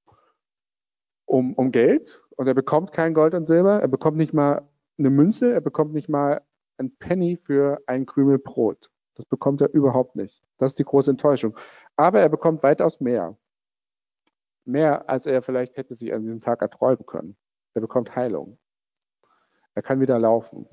um, 1.26 1.54
um 1.54 1.72
Geld 1.72 2.24
und 2.36 2.48
er 2.48 2.54
bekommt 2.54 2.92
kein 2.92 3.14
Gold 3.14 3.34
und 3.34 3.48
Silber, 3.48 3.82
er 3.82 3.88
bekommt 3.88 4.18
nicht 4.18 4.34
mal 4.34 4.68
eine 4.98 5.10
Münze, 5.10 5.54
er 5.54 5.62
bekommt 5.62 5.94
nicht 5.94 6.10
mal 6.10 6.42
ein 6.78 6.96
Penny 6.98 7.38
für 7.38 7.82
ein 7.88 8.06
Krümel 8.06 8.40
Brot. 8.40 8.90
Das 9.16 9.26
bekommt 9.26 9.62
er 9.62 9.74
überhaupt 9.74 10.16
nicht. 10.16 10.44
Das 10.58 10.72
ist 10.72 10.80
die 10.80 10.84
große 10.84 11.12
Enttäuschung. 11.12 11.58
Aber 11.96 12.20
er 12.20 12.30
bekommt 12.30 12.64
weitaus 12.64 13.00
mehr. 13.00 13.36
Mehr, 14.68 15.10
als 15.10 15.26
er 15.26 15.42
vielleicht 15.42 15.78
hätte 15.78 15.96
sich 15.96 16.14
an 16.14 16.22
diesem 16.22 16.42
Tag 16.42 16.62
erträumen 16.62 17.06
können. 17.06 17.38
Er 17.74 17.82
bekommt 17.82 18.16
Heilung. 18.16 18.58
Er 19.76 19.82
kann 19.82 20.00
wieder 20.00 20.20
laufen. 20.20 20.68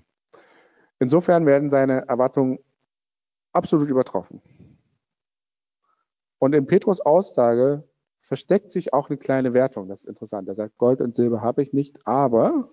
Insofern 0.99 1.47
werden 1.47 1.71
seine 1.71 2.09
Erwartungen 2.09 2.59
absolut 3.53 3.89
übertroffen. 3.89 4.43
Und 6.39 6.55
in 6.55 6.67
Petrus 6.67 7.01
Aussage 7.01 7.89
versteckt 8.21 8.71
sich 8.71 8.93
auch 8.93 9.11
eine 9.11 9.19
kleine 9.19 9.53
Wertung. 9.55 9.89
Das 9.89 10.01
ist 10.01 10.09
interessant. 10.09 10.49
Er 10.49 10.55
sagt, 10.55 10.79
Gold 10.79 11.01
und 11.01 11.15
Silber 11.15 11.43
habe 11.43 11.63
ich 11.63 11.73
nicht, 11.73 11.99
aber 12.07 12.71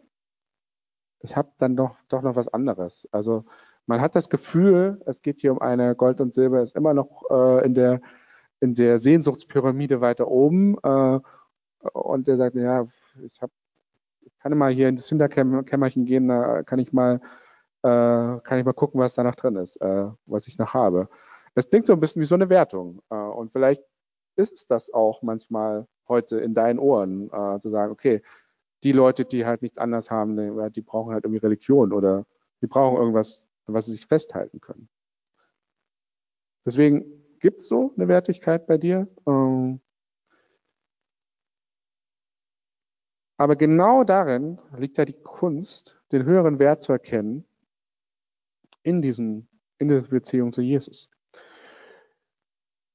ich 1.20 1.36
habe 1.36 1.52
dann 1.58 1.76
doch, 1.76 1.98
doch 2.08 2.22
noch 2.22 2.36
was 2.36 2.48
anderes. 2.48 3.08
Also 3.12 3.46
man 3.86 4.02
hat 4.02 4.16
das 4.16 4.30
Gefühl, 4.30 5.02
es 5.06 5.22
geht 5.22 5.42
hier 5.42 5.52
um 5.52 5.60
eine 5.60 5.96
Gold 5.96 6.22
und 6.22 6.34
Silber 6.34 6.62
ist 6.62 6.76
immer 6.76 6.94
noch 6.94 7.24
äh, 7.30 7.66
in 7.66 7.76
der 7.76 8.02
in 8.62 8.76
der 8.76 8.98
Sehnsuchtspyramide 8.98 10.02
weiter 10.02 10.28
oben. 10.30 10.78
Äh, 10.84 11.20
und 11.94 12.28
er 12.28 12.38
sagt, 12.38 12.56
ja, 12.56 12.88
ich 13.26 13.42
habe 13.42 13.52
ich 14.22 14.38
kann 14.40 14.58
mal 14.58 14.72
hier 14.72 14.88
in 14.88 14.96
das 14.96 15.10
Hinterkämmerchen 15.10 16.06
gehen, 16.06 16.28
da 16.28 16.64
kann 16.64 16.80
ich 16.80 16.94
mal 16.94 17.22
äh, 17.84 18.40
kann 18.44 18.60
ich 18.60 18.66
mal 18.66 18.74
gucken, 18.74 19.02
was 19.02 19.16
da 19.16 19.24
noch 19.24 19.36
drin 19.36 19.56
ist, 19.56 19.78
äh, 19.78 20.08
was 20.26 20.48
ich 20.48 20.58
noch 20.58 20.74
habe. 20.74 21.10
Das 21.56 21.70
klingt 21.70 21.88
so 21.88 21.94
ein 21.94 22.00
bisschen 22.00 22.22
wie 22.22 22.28
so 22.28 22.36
eine 22.36 22.50
Wertung. 22.50 23.02
Äh, 23.10 23.16
und 23.16 23.52
vielleicht 23.52 23.84
ist 24.36 24.54
es 24.54 24.68
das 24.68 24.94
auch 24.94 25.22
manchmal 25.24 25.88
heute 26.08 26.40
in 26.40 26.54
deinen 26.54 26.80
Ohren, 26.80 27.32
äh, 27.32 27.60
zu 27.60 27.70
sagen, 27.70 27.92
okay, 27.92 28.22
die 28.84 28.92
Leute, 28.92 29.26
die 29.26 29.46
halt 29.46 29.62
nichts 29.62 29.78
anderes 29.78 30.12
haben, 30.12 30.38
die, 30.38 30.72
die 30.72 30.82
brauchen 30.82 31.14
halt 31.14 31.26
irgendwie 31.26 31.42
Religion 31.42 31.92
oder 31.94 32.26
die 32.62 32.68
brauchen 32.68 32.98
irgendwas, 32.98 33.48
was 33.68 33.86
sie 33.86 33.94
sich 33.94 34.06
festhalten 34.08 34.62
können. 34.62 34.90
Deswegen 36.66 37.21
gibt 37.42 37.62
es 37.62 37.68
so 37.68 37.94
eine 37.98 38.08
Wertigkeit 38.08 38.68
bei 38.68 38.78
dir. 38.78 39.08
Ähm, 39.28 39.82
aber 43.38 43.56
genau 43.56 44.04
darin 44.04 44.60
liegt 44.78 44.98
ja 44.98 45.06
die 45.06 45.20
Kunst, 45.22 46.00
den 46.12 46.24
höheren 46.24 46.60
Wert 46.60 46.84
zu 46.84 46.92
erkennen 46.92 47.46
in 48.84 49.02
diesen, 49.02 49.48
in 49.80 49.90
der 49.90 50.02
Beziehung 50.02 50.52
zu 50.52 50.62
Jesus. 50.62 51.10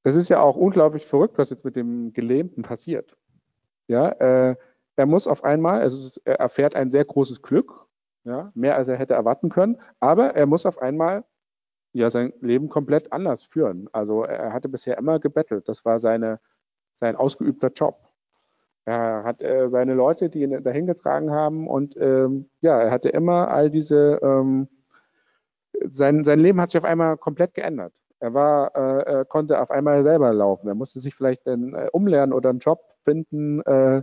Das 0.04 0.14
ist 0.14 0.28
ja 0.28 0.40
auch 0.40 0.56
unglaublich 0.56 1.04
verrückt, 1.04 1.36
was 1.36 1.50
jetzt 1.50 1.64
mit 1.64 1.74
dem 1.74 2.12
Gelähmten 2.12 2.62
passiert. 2.62 3.16
Ja, 3.88 4.08
äh, 4.08 4.56
er 4.94 5.06
muss 5.06 5.26
auf 5.26 5.44
einmal, 5.44 5.80
also 5.80 6.20
er 6.24 6.36
erfährt 6.36 6.74
ein 6.74 6.90
sehr 6.90 7.04
großes 7.04 7.42
Glück, 7.42 7.86
ja, 8.24 8.50
mehr 8.54 8.76
als 8.76 8.88
er 8.88 8.96
hätte 8.96 9.14
erwarten 9.14 9.48
können, 9.48 9.80
aber 10.00 10.34
er 10.34 10.46
muss 10.46 10.64
auf 10.64 10.78
einmal 10.78 11.24
ja 11.98 12.10
sein 12.10 12.32
Leben 12.40 12.68
komplett 12.68 13.12
anders 13.12 13.44
führen. 13.44 13.88
Also 13.92 14.24
er 14.24 14.52
hatte 14.52 14.68
bisher 14.68 14.98
immer 14.98 15.18
gebettelt, 15.18 15.68
das 15.68 15.84
war 15.84 16.00
seine, 16.00 16.40
sein 17.00 17.16
ausgeübter 17.16 17.70
Job. 17.72 17.98
Er 18.84 19.24
hat 19.24 19.42
äh, 19.42 19.68
seine 19.70 19.94
Leute, 19.94 20.30
die 20.30 20.42
ihn 20.42 20.62
dahin 20.62 20.86
getragen 20.86 21.30
haben 21.30 21.68
und 21.68 21.96
ähm, 21.96 22.48
ja, 22.60 22.80
er 22.80 22.90
hatte 22.90 23.08
immer 23.08 23.48
all 23.48 23.70
diese, 23.70 24.20
ähm, 24.22 24.68
sein, 25.84 26.24
sein 26.24 26.38
Leben 26.40 26.60
hat 26.60 26.70
sich 26.70 26.78
auf 26.78 26.84
einmal 26.84 27.16
komplett 27.16 27.54
geändert. 27.54 27.92
Er 28.18 28.32
war, 28.32 28.74
äh, 28.76 29.02
er 29.12 29.24
konnte 29.24 29.60
auf 29.60 29.70
einmal 29.70 30.02
selber 30.02 30.32
laufen. 30.32 30.68
Er 30.68 30.74
musste 30.74 31.00
sich 31.00 31.14
vielleicht 31.14 31.46
dann 31.46 31.74
äh, 31.74 31.88
umlernen 31.92 32.32
oder 32.32 32.50
einen 32.50 32.60
Job 32.60 32.80
finden. 33.04 33.60
Äh, 33.62 34.02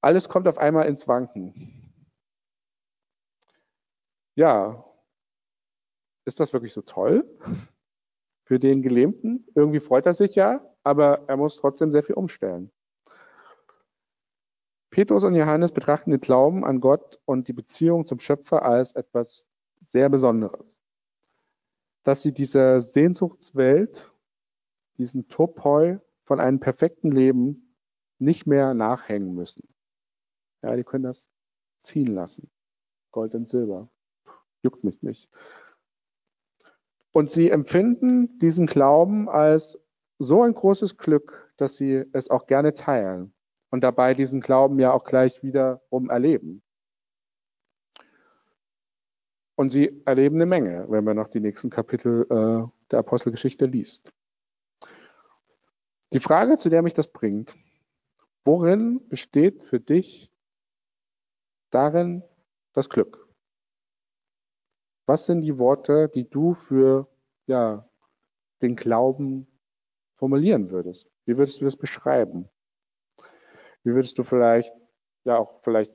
alles 0.00 0.28
kommt 0.28 0.48
auf 0.48 0.58
einmal 0.58 0.86
ins 0.86 1.08
Wanken. 1.08 1.92
Ja, 4.34 4.84
ist 6.30 6.38
das 6.38 6.52
wirklich 6.52 6.72
so 6.72 6.82
toll 6.82 7.28
für 8.44 8.60
den 8.60 8.82
Gelähmten? 8.82 9.48
Irgendwie 9.56 9.80
freut 9.80 10.06
er 10.06 10.14
sich 10.14 10.36
ja, 10.36 10.64
aber 10.84 11.28
er 11.28 11.36
muss 11.36 11.56
trotzdem 11.56 11.90
sehr 11.90 12.04
viel 12.04 12.14
umstellen. 12.14 12.70
Petrus 14.90 15.24
und 15.24 15.34
Johannes 15.34 15.72
betrachten 15.72 16.12
den 16.12 16.20
Glauben 16.20 16.64
an 16.64 16.80
Gott 16.80 17.20
und 17.24 17.48
die 17.48 17.52
Beziehung 17.52 18.06
zum 18.06 18.20
Schöpfer 18.20 18.64
als 18.64 18.92
etwas 18.92 19.44
sehr 19.80 20.08
Besonderes. 20.08 20.78
Dass 22.04 22.22
sie 22.22 22.32
dieser 22.32 22.80
Sehnsuchtswelt, 22.80 24.12
diesen 24.98 25.28
Topoi 25.28 25.98
von 26.24 26.38
einem 26.38 26.60
perfekten 26.60 27.10
Leben 27.10 27.76
nicht 28.18 28.46
mehr 28.46 28.74
nachhängen 28.74 29.34
müssen. 29.34 29.74
Ja, 30.62 30.76
die 30.76 30.84
können 30.84 31.04
das 31.04 31.28
ziehen 31.82 32.14
lassen. 32.14 32.48
Gold 33.10 33.34
und 33.34 33.48
Silber. 33.48 33.88
Juckt 34.62 34.84
mich 34.84 35.02
nicht. 35.02 35.28
Und 37.12 37.30
sie 37.30 37.50
empfinden 37.50 38.38
diesen 38.38 38.66
Glauben 38.66 39.28
als 39.28 39.80
so 40.18 40.42
ein 40.42 40.54
großes 40.54 40.96
Glück, 40.96 41.52
dass 41.56 41.76
sie 41.76 42.04
es 42.12 42.30
auch 42.30 42.46
gerne 42.46 42.74
teilen 42.74 43.32
und 43.70 43.82
dabei 43.82 44.14
diesen 44.14 44.40
Glauben 44.40 44.78
ja 44.78 44.92
auch 44.92 45.04
gleich 45.04 45.42
wiederum 45.42 46.10
erleben. 46.10 46.62
Und 49.56 49.72
sie 49.72 50.02
erleben 50.06 50.36
eine 50.36 50.46
Menge, 50.46 50.86
wenn 50.88 51.04
man 51.04 51.16
noch 51.16 51.28
die 51.28 51.40
nächsten 51.40 51.68
Kapitel 51.68 52.22
äh, 52.30 52.66
der 52.90 52.98
Apostelgeschichte 52.98 53.66
liest. 53.66 54.12
Die 56.12 56.18
Frage, 56.18 56.56
zu 56.56 56.70
der 56.70 56.82
mich 56.82 56.94
das 56.94 57.08
bringt, 57.08 57.56
worin 58.44 59.06
besteht 59.08 59.62
für 59.62 59.78
dich 59.78 60.32
darin 61.70 62.22
das 62.72 62.88
Glück? 62.88 63.19
Was 65.10 65.26
sind 65.26 65.40
die 65.40 65.58
Worte, 65.58 66.08
die 66.08 66.30
du 66.30 66.54
für 66.54 67.08
ja, 67.46 67.84
den 68.62 68.76
Glauben 68.76 69.48
formulieren 70.14 70.70
würdest? 70.70 71.10
Wie 71.24 71.36
würdest 71.36 71.60
du 71.60 71.64
das 71.64 71.76
beschreiben? 71.76 72.48
Wie 73.82 73.92
würdest 73.92 74.18
du 74.18 74.22
vielleicht, 74.22 74.72
ja 75.24 75.36
auch 75.36 75.62
vielleicht, 75.64 75.92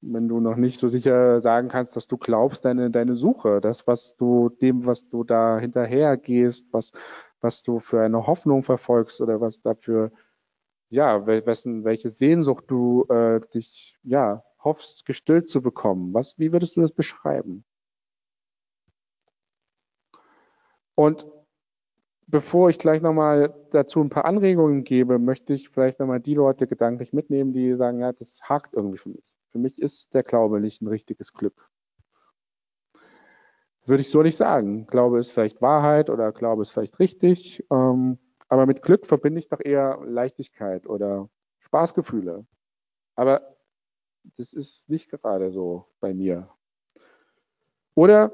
wenn 0.00 0.26
du 0.26 0.40
noch 0.40 0.56
nicht 0.56 0.78
so 0.78 0.88
sicher 0.88 1.42
sagen 1.42 1.68
kannst, 1.68 1.96
dass 1.96 2.08
du 2.08 2.16
glaubst, 2.16 2.64
deine, 2.64 2.90
deine 2.90 3.14
Suche, 3.14 3.60
das, 3.60 3.86
was 3.86 4.16
du, 4.16 4.48
dem, 4.48 4.86
was 4.86 5.06
du 5.06 5.22
da 5.22 5.58
hinterher 5.58 6.16
gehst, 6.16 6.72
was, 6.72 6.92
was 7.42 7.62
du 7.62 7.78
für 7.78 8.00
eine 8.00 8.26
Hoffnung 8.26 8.62
verfolgst 8.62 9.20
oder 9.20 9.38
was 9.38 9.60
dafür, 9.60 10.12
ja, 10.88 11.26
wessen, 11.26 11.84
welche 11.84 12.08
Sehnsucht 12.08 12.64
du 12.68 13.04
äh, 13.10 13.38
dich, 13.52 13.98
ja, 14.02 14.42
hoffst, 14.60 15.04
gestillt 15.04 15.50
zu 15.50 15.60
bekommen. 15.60 16.14
Was, 16.14 16.38
wie 16.38 16.52
würdest 16.52 16.74
du 16.76 16.80
das 16.80 16.92
beschreiben? 16.92 17.65
Und 20.96 21.26
Bevor 22.28 22.70
ich 22.70 22.78
gleich 22.80 23.02
nochmal 23.02 23.54
dazu 23.70 24.00
ein 24.00 24.08
paar 24.08 24.24
Anregungen 24.24 24.82
gebe, 24.82 25.20
möchte 25.20 25.54
ich 25.54 25.68
vielleicht 25.68 26.00
nochmal 26.00 26.18
die 26.18 26.34
Leute 26.34 26.66
gedanklich 26.66 27.12
mitnehmen, 27.12 27.52
die 27.52 27.76
sagen, 27.76 28.00
ja, 28.00 28.12
das 28.12 28.40
hakt 28.42 28.74
irgendwie 28.74 28.98
für 28.98 29.10
mich. 29.10 29.24
Für 29.52 29.58
mich 29.58 29.80
ist 29.80 30.12
der 30.12 30.24
Glaube 30.24 30.60
nicht 30.60 30.82
ein 30.82 30.88
richtiges 30.88 31.32
Glück. 31.32 31.70
Würde 33.84 34.00
ich 34.00 34.10
so 34.10 34.22
nicht 34.22 34.36
sagen. 34.36 34.88
Glaube 34.88 35.20
ist 35.20 35.30
vielleicht 35.30 35.62
Wahrheit 35.62 36.10
oder 36.10 36.32
Glaube 36.32 36.62
ist 36.62 36.72
vielleicht 36.72 36.98
richtig. 36.98 37.64
Ähm, 37.70 38.18
aber 38.48 38.66
mit 38.66 38.82
Glück 38.82 39.06
verbinde 39.06 39.38
ich 39.38 39.48
doch 39.48 39.60
eher 39.64 40.00
Leichtigkeit 40.04 40.88
oder 40.88 41.28
Spaßgefühle. 41.60 42.44
Aber 43.14 43.56
das 44.36 44.52
ist 44.52 44.88
nicht 44.88 45.08
gerade 45.10 45.52
so 45.52 45.86
bei 46.00 46.12
mir. 46.12 46.50
Oder 47.94 48.32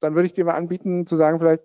dann 0.00 0.14
würde 0.14 0.26
ich 0.26 0.32
dir 0.32 0.44
mal 0.44 0.54
anbieten 0.54 1.06
zu 1.06 1.16
sagen, 1.16 1.38
vielleicht, 1.38 1.64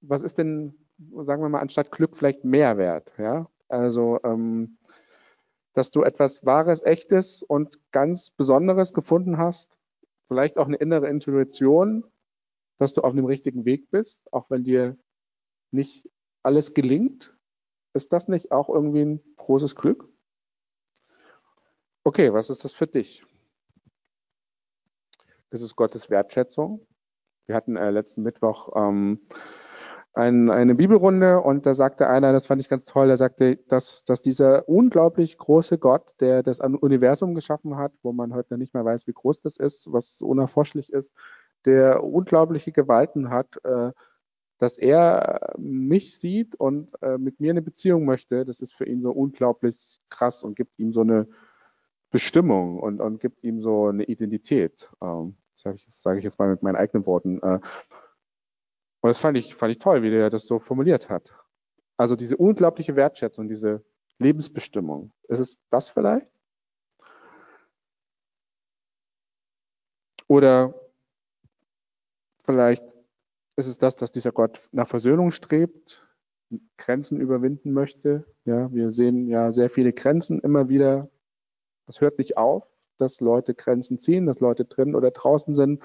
was 0.00 0.22
ist 0.22 0.38
denn, 0.38 0.74
sagen 0.98 1.42
wir 1.42 1.48
mal, 1.48 1.60
anstatt 1.60 1.90
Glück 1.90 2.16
vielleicht 2.16 2.44
Mehrwert? 2.44 3.12
Ja? 3.18 3.48
Also, 3.68 4.20
ähm, 4.24 4.78
dass 5.74 5.90
du 5.90 6.02
etwas 6.02 6.44
Wahres, 6.44 6.82
Echtes 6.82 7.42
und 7.42 7.78
ganz 7.92 8.30
Besonderes 8.30 8.92
gefunden 8.92 9.38
hast, 9.38 9.78
vielleicht 10.28 10.58
auch 10.58 10.66
eine 10.66 10.76
innere 10.76 11.08
Intuition, 11.08 12.04
dass 12.78 12.92
du 12.92 13.02
auf 13.02 13.14
dem 13.14 13.24
richtigen 13.24 13.64
Weg 13.64 13.90
bist, 13.90 14.20
auch 14.32 14.50
wenn 14.50 14.64
dir 14.64 14.96
nicht 15.70 16.08
alles 16.42 16.74
gelingt. 16.74 17.34
Ist 17.94 18.12
das 18.12 18.28
nicht 18.28 18.52
auch 18.52 18.68
irgendwie 18.68 19.04
ein 19.04 19.20
großes 19.36 19.76
Glück? 19.76 20.08
Okay, 22.04 22.32
was 22.32 22.50
ist 22.50 22.64
das 22.64 22.72
für 22.72 22.86
dich? 22.86 23.24
Ist 25.50 25.60
es 25.60 25.76
Gottes 25.76 26.10
Wertschätzung? 26.10 26.86
Wir 27.52 27.56
hatten 27.58 27.76
äh, 27.76 27.90
letzten 27.90 28.22
Mittwoch 28.22 28.70
ähm, 28.74 29.20
ein, 30.14 30.48
eine 30.48 30.74
Bibelrunde 30.74 31.38
und 31.42 31.66
da 31.66 31.74
sagte 31.74 32.08
einer, 32.08 32.32
das 32.32 32.46
fand 32.46 32.62
ich 32.62 32.70
ganz 32.70 32.86
toll, 32.86 33.10
er 33.10 33.18
sagte, 33.18 33.56
dass, 33.68 34.06
dass 34.06 34.22
dieser 34.22 34.66
unglaublich 34.70 35.36
große 35.36 35.76
Gott, 35.76 36.14
der 36.20 36.42
das 36.42 36.60
Universum 36.60 37.34
geschaffen 37.34 37.76
hat, 37.76 37.92
wo 38.02 38.14
man 38.14 38.32
heute 38.32 38.54
noch 38.54 38.58
nicht 38.58 38.72
mehr 38.72 38.86
weiß, 38.86 39.06
wie 39.06 39.12
groß 39.12 39.42
das 39.42 39.58
ist, 39.58 39.92
was 39.92 40.22
unerforschlich 40.22 40.90
ist, 40.94 41.14
der 41.66 42.02
unglaubliche 42.02 42.72
Gewalten 42.72 43.28
hat, 43.28 43.62
äh, 43.64 43.92
dass 44.56 44.78
er 44.78 45.52
mich 45.58 46.18
sieht 46.18 46.54
und 46.54 46.88
äh, 47.02 47.18
mit 47.18 47.38
mir 47.38 47.50
eine 47.50 47.60
Beziehung 47.60 48.06
möchte, 48.06 48.46
das 48.46 48.62
ist 48.62 48.74
für 48.74 48.86
ihn 48.86 49.02
so 49.02 49.10
unglaublich 49.10 50.00
krass 50.08 50.42
und 50.42 50.56
gibt 50.56 50.78
ihm 50.78 50.90
so 50.94 51.02
eine 51.02 51.28
Bestimmung 52.10 52.80
und, 52.80 53.02
und 53.02 53.20
gibt 53.20 53.44
ihm 53.44 53.60
so 53.60 53.88
eine 53.88 54.04
Identität. 54.04 54.88
Ähm, 55.02 55.36
sage 55.62 55.76
ich, 55.76 55.88
ich 56.18 56.24
jetzt 56.24 56.38
mal 56.38 56.48
mit 56.48 56.62
meinen 56.62 56.76
eigenen 56.76 57.06
Worten. 57.06 57.40
Äh, 57.42 57.60
und 59.00 59.08
das 59.08 59.18
fand 59.18 59.36
ich, 59.36 59.54
fand 59.54 59.72
ich 59.72 59.78
toll, 59.78 60.02
wie 60.02 60.10
der 60.10 60.30
das 60.30 60.46
so 60.46 60.58
formuliert 60.58 61.08
hat. 61.08 61.34
Also 61.96 62.16
diese 62.16 62.36
unglaubliche 62.36 62.96
Wertschätzung, 62.96 63.48
diese 63.48 63.84
Lebensbestimmung. 64.18 65.12
Ist 65.28 65.38
es 65.38 65.58
das 65.70 65.88
vielleicht? 65.88 66.32
Oder 70.28 70.74
vielleicht 72.44 72.84
ist 73.56 73.66
es 73.66 73.78
das, 73.78 73.96
dass 73.96 74.10
dieser 74.10 74.32
Gott 74.32 74.68
nach 74.72 74.88
Versöhnung 74.88 75.30
strebt, 75.30 76.06
Grenzen 76.78 77.20
überwinden 77.20 77.72
möchte. 77.72 78.24
Ja, 78.44 78.72
wir 78.72 78.92
sehen 78.92 79.26
ja 79.28 79.52
sehr 79.52 79.70
viele 79.70 79.92
Grenzen 79.92 80.40
immer 80.40 80.68
wieder. 80.68 81.10
Das 81.86 82.00
hört 82.00 82.18
nicht 82.18 82.36
auf 82.36 82.71
dass 82.98 83.20
Leute 83.20 83.54
Grenzen 83.54 83.98
ziehen, 83.98 84.26
dass 84.26 84.40
Leute 84.40 84.64
drin 84.64 84.94
oder 84.94 85.10
draußen 85.10 85.54
sind, 85.54 85.82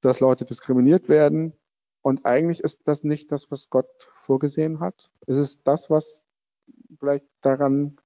dass 0.00 0.20
Leute 0.20 0.44
diskriminiert 0.44 1.08
werden. 1.08 1.54
Und 2.02 2.26
eigentlich 2.26 2.60
ist 2.60 2.86
das 2.86 3.04
nicht 3.04 3.32
das, 3.32 3.50
was 3.50 3.70
Gott 3.70 3.88
vorgesehen 4.22 4.80
hat. 4.80 5.10
Es 5.26 5.38
ist 5.38 5.60
das, 5.64 5.88
was 5.90 6.22
vielleicht 6.98 7.26
daran 7.40 7.96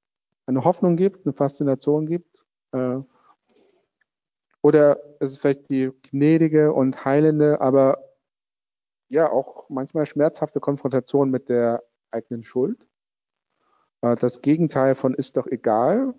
eine 0.47 0.65
Hoffnung 0.65 0.97
gibt, 0.97 1.27
eine 1.27 1.33
Faszination 1.33 2.07
gibt. 2.07 2.45
Äh, 2.73 2.99
oder 4.63 4.99
es 5.21 5.33
ist 5.33 5.39
vielleicht 5.39 5.69
die 5.69 5.91
gnädige 6.11 6.73
und 6.73 7.05
heilende, 7.05 7.61
aber 7.61 7.99
ja 9.09 9.31
auch 9.31 9.69
manchmal 9.69 10.07
schmerzhafte 10.07 10.61
Konfrontation 10.61 11.31
mit 11.31 11.49
der 11.49 11.83
eigenen 12.11 12.45
Schuld. 12.45 12.87
Äh, 14.03 14.17
das 14.17 14.43
Gegenteil 14.43 14.95
von 14.95 15.15
ist 15.15 15.37
doch 15.37 15.47
egal, 15.47 16.15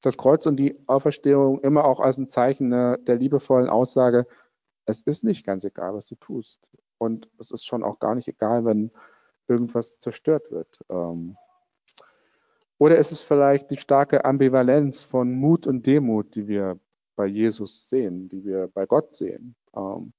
das 0.00 0.16
Kreuz 0.16 0.46
und 0.46 0.56
die 0.56 0.78
Auferstehung 0.86 1.60
immer 1.60 1.84
auch 1.84 2.00
als 2.00 2.18
ein 2.18 2.28
Zeichen 2.28 2.68
ne, 2.68 2.98
der 3.06 3.16
liebevollen 3.16 3.68
Aussage, 3.68 4.26
es 4.86 5.02
ist 5.02 5.24
nicht 5.24 5.44
ganz 5.44 5.64
egal, 5.64 5.94
was 5.94 6.06
du 6.06 6.14
tust. 6.16 6.66
Und 6.98 7.30
es 7.38 7.50
ist 7.50 7.64
schon 7.64 7.82
auch 7.82 7.98
gar 7.98 8.14
nicht 8.14 8.28
egal, 8.28 8.64
wenn 8.64 8.90
irgendwas 9.48 9.98
zerstört 9.98 10.50
wird. 10.50 10.80
Ähm, 10.88 11.36
oder 12.78 12.98
ist 12.98 13.12
es 13.12 13.20
vielleicht 13.20 13.70
die 13.70 13.76
starke 13.76 14.24
Ambivalenz 14.24 15.02
von 15.02 15.32
Mut 15.32 15.66
und 15.66 15.86
Demut, 15.86 16.34
die 16.34 16.48
wir 16.48 16.78
bei 17.14 17.26
Jesus 17.26 17.88
sehen, 17.88 18.28
die 18.30 18.44
wir 18.44 18.68
bei 18.68 18.86
Gott 18.86 19.14
sehen. 19.14 19.54
Ähm, 19.76 20.12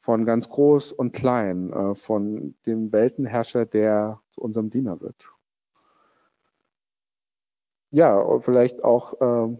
von 0.00 0.24
ganz 0.24 0.48
groß 0.48 0.92
und 0.92 1.12
klein, 1.12 1.72
äh, 1.72 1.94
von 1.94 2.54
dem 2.66 2.92
Weltenherrscher, 2.92 3.66
der 3.66 4.20
zu 4.30 4.40
unserem 4.40 4.70
Diener 4.70 5.00
wird. 5.00 5.35
Ja, 7.90 8.38
vielleicht 8.40 8.82
auch 8.84 9.14
ähm, 9.20 9.58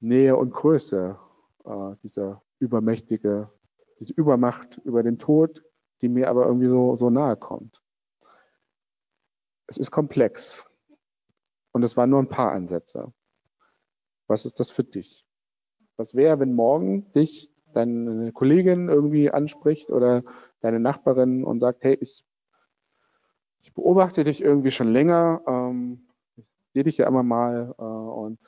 Nähe 0.00 0.36
und 0.36 0.52
Größe, 0.52 1.18
äh, 1.64 1.96
dieser 2.02 2.42
übermächtige, 2.58 3.50
diese 3.98 4.12
Übermacht 4.12 4.78
über 4.84 5.02
den 5.02 5.18
Tod, 5.18 5.64
die 6.00 6.08
mir 6.08 6.28
aber 6.28 6.46
irgendwie 6.46 6.68
so, 6.68 6.96
so 6.96 7.10
nahe 7.10 7.36
kommt. 7.36 7.80
Es 9.66 9.78
ist 9.78 9.90
komplex. 9.90 10.68
Und 11.72 11.82
es 11.82 11.96
waren 11.96 12.10
nur 12.10 12.20
ein 12.20 12.28
paar 12.28 12.52
Ansätze. 12.52 13.12
Was 14.26 14.44
ist 14.44 14.60
das 14.60 14.70
für 14.70 14.84
dich? 14.84 15.24
Was 15.96 16.14
wäre, 16.14 16.38
wenn 16.40 16.54
morgen 16.54 17.10
dich 17.12 17.50
deine 17.72 18.32
Kollegin 18.32 18.88
irgendwie 18.88 19.30
anspricht 19.30 19.90
oder 19.90 20.22
deine 20.60 20.80
Nachbarin 20.80 21.44
und 21.44 21.60
sagt, 21.60 21.82
hey, 21.82 21.96
ich, 22.00 22.24
ich 23.62 23.72
beobachte 23.72 24.24
dich 24.24 24.42
irgendwie 24.42 24.70
schon 24.70 24.92
länger, 24.92 25.42
ähm, 25.46 26.06
sehe 26.72 26.84
dich 26.84 26.98
ja 26.98 27.06
immer 27.06 27.22
mal 27.22 27.74
äh, 27.78 27.82
und 27.82 28.38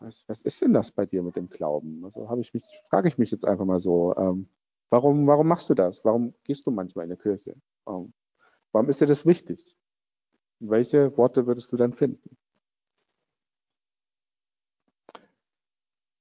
was, 0.00 0.28
was 0.28 0.42
ist 0.42 0.60
denn 0.62 0.72
das 0.72 0.90
bei 0.90 1.06
dir 1.06 1.22
mit 1.22 1.36
dem 1.36 1.48
Glauben? 1.48 2.04
Also 2.04 2.28
habe 2.28 2.40
ich 2.40 2.52
mich, 2.52 2.64
frage 2.88 3.08
ich 3.08 3.18
mich 3.18 3.30
jetzt 3.30 3.46
einfach 3.46 3.64
mal 3.64 3.80
so, 3.80 4.14
ähm, 4.16 4.48
warum, 4.90 5.26
warum 5.26 5.48
machst 5.48 5.70
du 5.70 5.74
das? 5.74 6.04
Warum 6.04 6.34
gehst 6.44 6.66
du 6.66 6.70
manchmal 6.70 7.04
in 7.04 7.10
die 7.10 7.16
Kirche? 7.16 7.54
Ähm, 7.88 8.12
warum 8.72 8.88
ist 8.88 9.00
dir 9.00 9.06
das 9.06 9.26
wichtig? 9.26 9.76
Welche 10.60 11.16
Worte 11.16 11.46
würdest 11.46 11.72
du 11.72 11.76
dann 11.76 11.92
finden? 11.92 12.36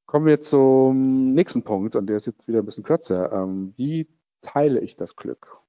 Kommen 0.05 0.27
wir 0.27 0.41
zum 0.41 1.33
nächsten 1.33 1.63
Punkt 1.63 1.95
und 1.95 2.07
der 2.07 2.17
ist 2.17 2.27
jetzt 2.27 2.47
wieder 2.47 2.59
ein 2.59 2.65
bisschen 2.65 2.83
kürzer. 2.83 3.31
Ähm, 3.31 3.73
wie 3.77 4.07
teile 4.41 4.79
ich 4.79 4.95
das 4.95 5.15
Glück? 5.15 5.59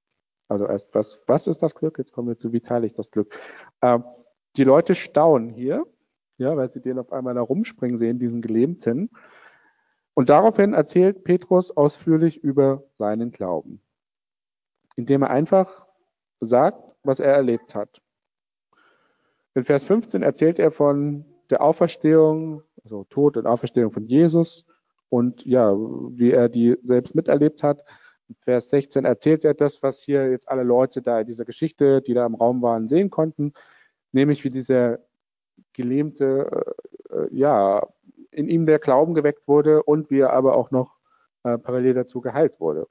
Also 0.49 0.67
erst 0.67 0.95
was, 0.95 1.23
was 1.27 1.47
ist 1.47 1.63
das 1.63 1.75
Glück? 1.75 1.99
Jetzt 1.99 2.13
kommen 2.13 2.29
wir 2.29 2.37
zu, 2.37 2.53
wie 2.53 2.61
teile 2.61 2.85
ich 2.85 2.93
das 2.93 3.11
Glück? 3.11 3.35
Ähm, 3.81 4.05
die 4.57 4.65
Leute 4.65 4.95
staunen 4.95 5.51
hier, 5.51 5.85
ja, 6.39 6.57
weil 6.57 6.71
sie 6.71 6.81
den 6.81 6.99
auf 6.99 7.13
einmal 7.13 7.35
da 7.35 7.41
rumspringen 7.41 7.99
sehen, 7.99 8.19
diesen 8.19 8.43
Gelähmten. 8.43 9.11
Und 10.15 10.31
daraufhin 10.31 10.75
erzählt 10.75 11.25
Petrus 11.25 11.77
ausführlich 11.77 12.43
über 12.43 12.85
seinen 12.99 13.33
Glauben, 13.33 13.81
indem 14.97 15.23
er 15.23 15.31
einfach 15.31 15.87
sagt, 16.41 16.83
was 17.03 17.21
er 17.21 17.33
erlebt 17.33 17.75
hat. 17.75 18.01
In 19.55 19.65
Vers 19.65 19.85
15 19.85 20.23
erzählt 20.23 20.59
er 20.59 20.71
von 20.71 21.25
der 21.51 21.63
Auferstehung, 21.63 22.63
also 22.83 23.05
Tod 23.05 23.37
und 23.37 23.47
Auferstehung 23.47 23.91
von 23.91 24.07
Jesus 24.07 24.65
und 25.09 25.45
ja, 25.45 25.73
wie 25.75 26.33
er 26.33 26.49
die 26.49 26.77
selbst 26.83 27.15
miterlebt 27.15 27.63
hat. 27.63 27.85
In 28.29 28.35
Vers 28.37 28.71
16 28.71 29.05
erzählt 29.05 29.45
er 29.45 29.55
das, 29.55 29.83
was 29.83 30.03
hier 30.03 30.31
jetzt 30.31 30.49
alle 30.49 30.63
Leute 30.63 31.03
da 31.03 31.21
in 31.21 31.27
dieser 31.27 31.45
Geschichte, 31.45 32.03
die 32.03 32.15
da 32.15 32.27
im 32.27 32.35
Raum 32.35 32.63
waren, 32.63 32.89
sehen 32.89 33.11
konnten, 33.11 33.53
nämlich 34.15 34.45
wie 34.45 34.49
dieser 34.49 35.01
Gelähmte, 35.73 36.75
äh, 37.11 37.17
äh, 37.17 37.29
ja, 37.33 37.87
in 38.31 38.49
ihm 38.49 38.67
der 38.67 38.79
Glauben 38.79 39.15
geweckt 39.15 39.47
wurde 39.47 39.83
und 39.83 40.11
wie 40.11 40.21
er 40.21 40.33
aber 40.33 40.57
auch 40.57 40.71
noch 40.71 40.97
äh, 41.45 41.59
parallel 41.59 41.95
dazu 41.95 42.21
geheilt 42.21 42.59
wurde. 42.59 42.87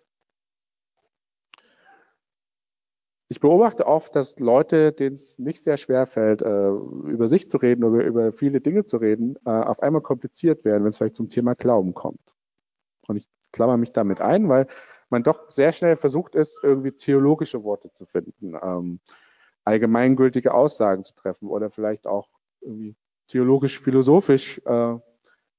Ich 3.30 3.40
beobachte 3.40 3.88
oft, 3.88 4.16
dass 4.16 4.38
Leute, 4.40 4.92
denen 4.92 5.14
es 5.14 5.40
nicht 5.40 5.64
sehr 5.64 5.78
schwer 5.78 6.06
fällt, 6.06 6.42
äh, 6.44 6.70
über 6.70 7.28
sich 7.28 7.50
zu 7.50 7.58
reden 7.58 7.84
oder 7.84 8.04
über 8.06 8.32
viele 8.32 8.62
Dinge 8.62 8.86
zu 8.86 8.98
reden, 8.98 9.38
äh, 9.46 9.50
auf 9.50 9.82
einmal 9.82 10.02
kompliziert 10.02 10.64
werden, 10.64 10.84
wenn 10.84 10.90
es 10.90 10.98
vielleicht 10.98 11.16
zum 11.16 11.30
Thema 11.30 11.56
Glauben 11.56 11.94
kommt. 11.94 12.36
Und 13.08 13.18
ich 13.18 13.28
klammer 13.52 13.78
mich 13.78 13.92
damit 13.92 14.22
ein, 14.22 14.50
weil 14.50 14.68
man 15.10 15.24
doch 15.24 15.50
sehr 15.50 15.72
schnell 15.72 15.96
versucht 15.96 16.36
ist, 16.36 16.60
irgendwie 16.64 16.92
theologische 16.92 17.64
Worte 17.64 17.92
zu 17.92 18.06
finden, 18.06 18.56
ähm, 18.62 19.00
allgemeingültige 19.66 20.54
Aussagen 20.54 21.04
zu 21.04 21.14
treffen 21.16 21.48
oder 21.48 21.70
vielleicht 21.70 22.08
auch 22.08 22.30
irgendwie 22.62 22.96
theologisch-philosophisch 23.28 24.62
äh, 24.66 24.96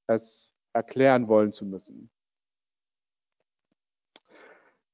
es 0.06 0.52
erklären 0.72 1.28
wollen 1.28 1.52
zu 1.52 1.64
müssen. 1.64 2.10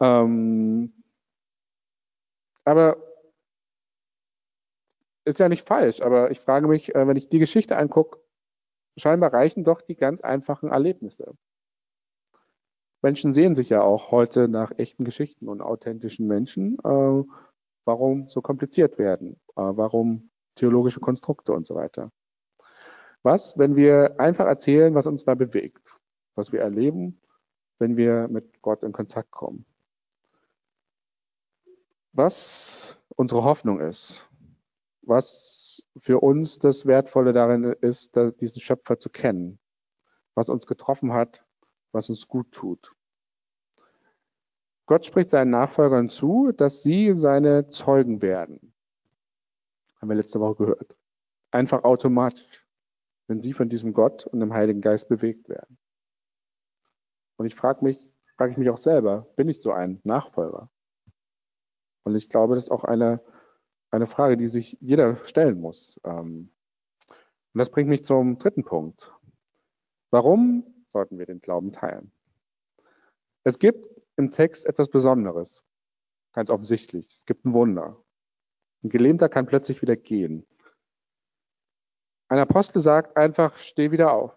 Ähm, 0.00 0.92
aber 2.64 2.96
ist 5.24 5.38
ja 5.38 5.48
nicht 5.48 5.66
falsch, 5.66 6.00
aber 6.00 6.30
ich 6.30 6.40
frage 6.40 6.66
mich, 6.68 6.94
äh, 6.94 7.06
wenn 7.06 7.16
ich 7.16 7.28
die 7.28 7.38
Geschichte 7.38 7.76
angucke, 7.76 8.18
scheinbar 8.96 9.32
reichen 9.32 9.64
doch 9.64 9.80
die 9.80 9.96
ganz 9.96 10.20
einfachen 10.20 10.70
Erlebnisse. 10.70 11.36
Menschen 13.02 13.32
sehen 13.32 13.54
sich 13.54 13.70
ja 13.70 13.82
auch 13.82 14.10
heute 14.10 14.48
nach 14.48 14.72
echten 14.78 15.04
Geschichten 15.04 15.48
und 15.48 15.62
authentischen 15.62 16.26
Menschen. 16.26 16.78
Äh, 16.84 17.24
warum 17.84 18.28
so 18.28 18.40
kompliziert 18.42 18.98
werden? 18.98 19.34
Äh, 19.56 19.62
warum 19.62 20.30
theologische 20.54 21.00
Konstrukte 21.00 21.52
und 21.52 21.66
so 21.66 21.74
weiter? 21.74 22.10
Was, 23.22 23.58
wenn 23.58 23.76
wir 23.76 24.18
einfach 24.18 24.46
erzählen, 24.46 24.94
was 24.94 25.06
uns 25.06 25.24
da 25.24 25.34
bewegt, 25.34 25.96
was 26.34 26.52
wir 26.52 26.60
erleben, 26.60 27.20
wenn 27.78 27.96
wir 27.96 28.28
mit 28.28 28.62
Gott 28.62 28.82
in 28.82 28.92
Kontakt 28.92 29.30
kommen? 29.30 29.66
was 32.12 32.98
unsere 33.16 33.44
Hoffnung 33.44 33.80
ist, 33.80 34.28
was 35.02 35.86
für 35.98 36.20
uns 36.20 36.58
das 36.58 36.86
Wertvolle 36.86 37.32
darin 37.32 37.64
ist, 37.64 38.16
diesen 38.40 38.60
Schöpfer 38.60 38.98
zu 38.98 39.10
kennen, 39.10 39.58
was 40.34 40.48
uns 40.48 40.66
getroffen 40.66 41.12
hat, 41.12 41.44
was 41.92 42.08
uns 42.10 42.28
gut 42.28 42.52
tut. 42.52 42.92
Gott 44.90 45.06
spricht 45.06 45.30
seinen 45.30 45.52
Nachfolgern 45.52 46.08
zu, 46.08 46.50
dass 46.50 46.82
sie 46.82 47.12
seine 47.14 47.68
Zeugen 47.68 48.22
werden. 48.22 48.74
Haben 50.00 50.08
wir 50.08 50.16
letzte 50.16 50.40
Woche 50.40 50.56
gehört. 50.56 50.96
Einfach 51.52 51.84
automatisch, 51.84 52.66
wenn 53.28 53.40
sie 53.40 53.52
von 53.52 53.68
diesem 53.68 53.92
Gott 53.92 54.26
und 54.26 54.40
dem 54.40 54.52
Heiligen 54.52 54.80
Geist 54.80 55.08
bewegt 55.08 55.48
werden. 55.48 55.78
Und 57.36 57.46
ich 57.46 57.54
frage 57.54 57.84
mich, 57.84 58.04
frage 58.36 58.50
ich 58.50 58.58
mich 58.58 58.68
auch 58.68 58.78
selber, 58.78 59.28
bin 59.36 59.48
ich 59.48 59.62
so 59.62 59.70
ein 59.70 60.00
Nachfolger? 60.02 60.68
Und 62.02 62.16
ich 62.16 62.28
glaube, 62.28 62.56
das 62.56 62.64
ist 62.64 62.70
auch 62.70 62.82
eine, 62.82 63.20
eine 63.92 64.08
Frage, 64.08 64.36
die 64.36 64.48
sich 64.48 64.76
jeder 64.80 65.24
stellen 65.24 65.60
muss. 65.60 66.00
Ähm, 66.02 66.50
und 67.08 67.58
das 67.60 67.70
bringt 67.70 67.88
mich 67.88 68.04
zum 68.04 68.38
dritten 68.38 68.64
Punkt. 68.64 69.12
Warum 70.10 70.64
sollten 70.88 71.16
wir 71.20 71.26
den 71.26 71.40
Glauben 71.40 71.70
teilen? 71.70 72.10
Es 73.44 73.60
gibt 73.60 73.99
im 74.20 74.30
Text 74.30 74.66
etwas 74.66 74.88
Besonderes, 74.88 75.64
ganz 76.32 76.50
offensichtlich. 76.50 77.08
Es 77.12 77.26
gibt 77.26 77.44
ein 77.44 77.52
Wunder. 77.52 77.96
Ein 78.84 78.90
Gelähmter 78.90 79.28
kann 79.28 79.46
plötzlich 79.46 79.82
wieder 79.82 79.96
gehen. 79.96 80.46
Ein 82.28 82.38
Apostel 82.38 82.80
sagt 82.80 83.16
einfach, 83.16 83.56
steh 83.56 83.90
wieder 83.90 84.12
auf. 84.12 84.36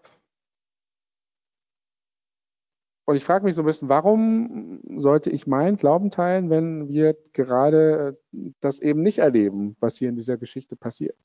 Und 3.06 3.16
ich 3.16 3.24
frage 3.24 3.44
mich 3.44 3.54
so 3.54 3.62
ein 3.62 3.66
bisschen, 3.66 3.90
warum 3.90 4.80
sollte 5.00 5.30
ich 5.30 5.46
meinen 5.46 5.76
Glauben 5.76 6.10
teilen, 6.10 6.48
wenn 6.48 6.88
wir 6.88 7.16
gerade 7.32 8.18
das 8.60 8.78
eben 8.78 9.02
nicht 9.02 9.18
erleben, 9.18 9.76
was 9.78 9.98
hier 9.98 10.08
in 10.08 10.16
dieser 10.16 10.38
Geschichte 10.38 10.74
passiert? 10.74 11.16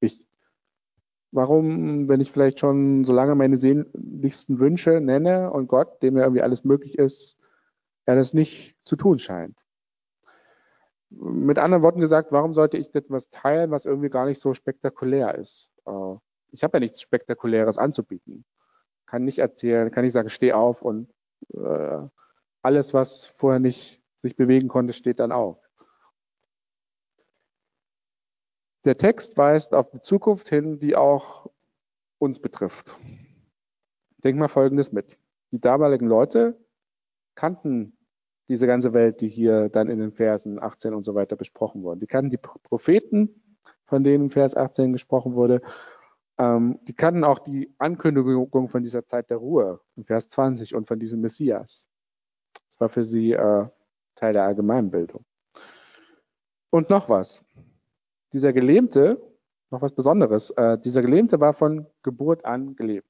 Ich. 0.00 0.26
Warum, 1.30 2.08
wenn 2.08 2.20
ich 2.20 2.30
vielleicht 2.30 2.60
schon 2.60 3.04
so 3.04 3.12
lange 3.12 3.34
meine 3.34 3.58
sehnlichsten 3.58 4.60
Wünsche 4.60 5.00
nenne 5.00 5.50
und 5.50 5.66
Gott, 5.66 6.00
dem 6.02 6.16
ja 6.16 6.22
irgendwie 6.22 6.42
alles 6.42 6.64
möglich 6.64 6.96
ist, 6.96 7.36
er 8.06 8.16
das 8.16 8.34
nicht 8.34 8.76
zu 8.84 8.96
tun 8.96 9.18
scheint? 9.18 9.58
Mit 11.10 11.58
anderen 11.58 11.82
Worten 11.82 12.00
gesagt, 12.00 12.32
warum 12.32 12.54
sollte 12.54 12.76
ich 12.76 12.94
etwas 12.94 13.30
teilen, 13.30 13.70
was 13.70 13.86
irgendwie 13.86 14.10
gar 14.10 14.26
nicht 14.26 14.40
so 14.40 14.52
spektakulär 14.54 15.36
ist? 15.36 15.68
Äh, 15.86 16.16
ich 16.50 16.64
habe 16.64 16.76
ja 16.76 16.80
nichts 16.80 17.00
Spektakuläres 17.00 17.78
anzubieten 17.78 18.44
kann 19.14 19.24
nicht 19.24 19.38
erzählen, 19.38 19.92
kann 19.92 20.02
nicht 20.02 20.12
sagen, 20.12 20.28
steh 20.28 20.52
auf 20.52 20.82
und 20.82 21.08
äh, 21.52 22.08
alles, 22.62 22.94
was 22.94 23.26
vorher 23.26 23.60
nicht 23.60 24.02
sich 24.22 24.34
bewegen 24.34 24.66
konnte, 24.66 24.92
steht 24.92 25.20
dann 25.20 25.30
auf. 25.30 25.58
Der 28.84 28.96
Text 28.96 29.36
weist 29.36 29.72
auf 29.72 29.88
die 29.90 30.00
Zukunft 30.00 30.48
hin, 30.48 30.80
die 30.80 30.96
auch 30.96 31.50
uns 32.18 32.40
betrifft. 32.40 32.96
Denk 34.18 34.36
mal 34.36 34.48
Folgendes 34.48 34.90
mit. 34.90 35.16
Die 35.52 35.60
damaligen 35.60 36.08
Leute 36.08 36.58
kannten 37.36 37.93
diese 38.48 38.66
ganze 38.66 38.92
Welt, 38.92 39.20
die 39.20 39.28
hier 39.28 39.68
dann 39.68 39.88
in 39.88 39.98
den 39.98 40.12
Versen 40.12 40.62
18 40.62 40.94
und 40.94 41.04
so 41.04 41.14
weiter 41.14 41.36
besprochen 41.36 41.82
wurden. 41.82 42.00
Die 42.00 42.06
kannten 42.06 42.30
die 42.30 42.38
Propheten, 42.38 43.42
von 43.84 44.04
denen 44.04 44.24
im 44.24 44.30
Vers 44.30 44.56
18 44.56 44.92
gesprochen 44.92 45.34
wurde, 45.34 45.62
ähm, 46.38 46.80
die 46.88 46.94
kannten 46.94 47.24
auch 47.24 47.38
die 47.38 47.72
Ankündigung 47.78 48.68
von 48.68 48.82
dieser 48.82 49.06
Zeit 49.06 49.30
der 49.30 49.36
Ruhe 49.36 49.80
in 49.96 50.04
Vers 50.04 50.28
20 50.28 50.74
und 50.74 50.88
von 50.88 50.98
diesem 50.98 51.20
Messias. 51.20 51.88
Das 52.70 52.80
war 52.80 52.88
für 52.88 53.04
sie 53.04 53.32
äh, 53.32 53.66
Teil 54.16 54.32
der 54.32 54.44
Allgemeinbildung. 54.44 55.24
Und 56.70 56.90
noch 56.90 57.08
was. 57.08 57.44
Dieser 58.32 58.52
Gelähmte, 58.52 59.22
noch 59.70 59.80
was 59.80 59.92
Besonderes, 59.92 60.50
äh, 60.50 60.76
dieser 60.78 61.02
Gelähmte 61.02 61.38
war 61.38 61.54
von 61.54 61.86
Geburt 62.02 62.44
an 62.44 62.74
gelebt. 62.74 63.08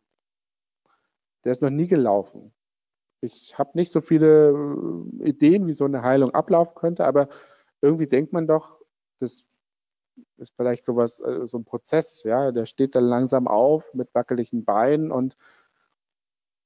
Der 1.44 1.52
ist 1.52 1.62
noch 1.62 1.70
nie 1.70 1.88
gelaufen. 1.88 2.52
Ich 3.24 3.58
habe 3.58 3.70
nicht 3.74 3.90
so 3.90 4.00
viele 4.00 4.50
äh, 5.20 5.28
Ideen, 5.28 5.66
wie 5.66 5.72
so 5.72 5.84
eine 5.84 6.02
Heilung 6.02 6.32
ablaufen 6.32 6.74
könnte, 6.74 7.04
aber 7.04 7.28
irgendwie 7.80 8.06
denkt 8.06 8.32
man 8.32 8.46
doch, 8.46 8.78
das 9.20 9.44
ist 10.36 10.54
vielleicht 10.56 10.86
sowas, 10.86 11.20
äh, 11.20 11.46
so 11.46 11.58
ein 11.58 11.64
Prozess, 11.64 12.22
ja, 12.24 12.52
der 12.52 12.66
steht 12.66 12.94
dann 12.94 13.04
langsam 13.04 13.48
auf 13.48 13.92
mit 13.94 14.14
wackeligen 14.14 14.64
Beinen 14.64 15.10
und 15.10 15.36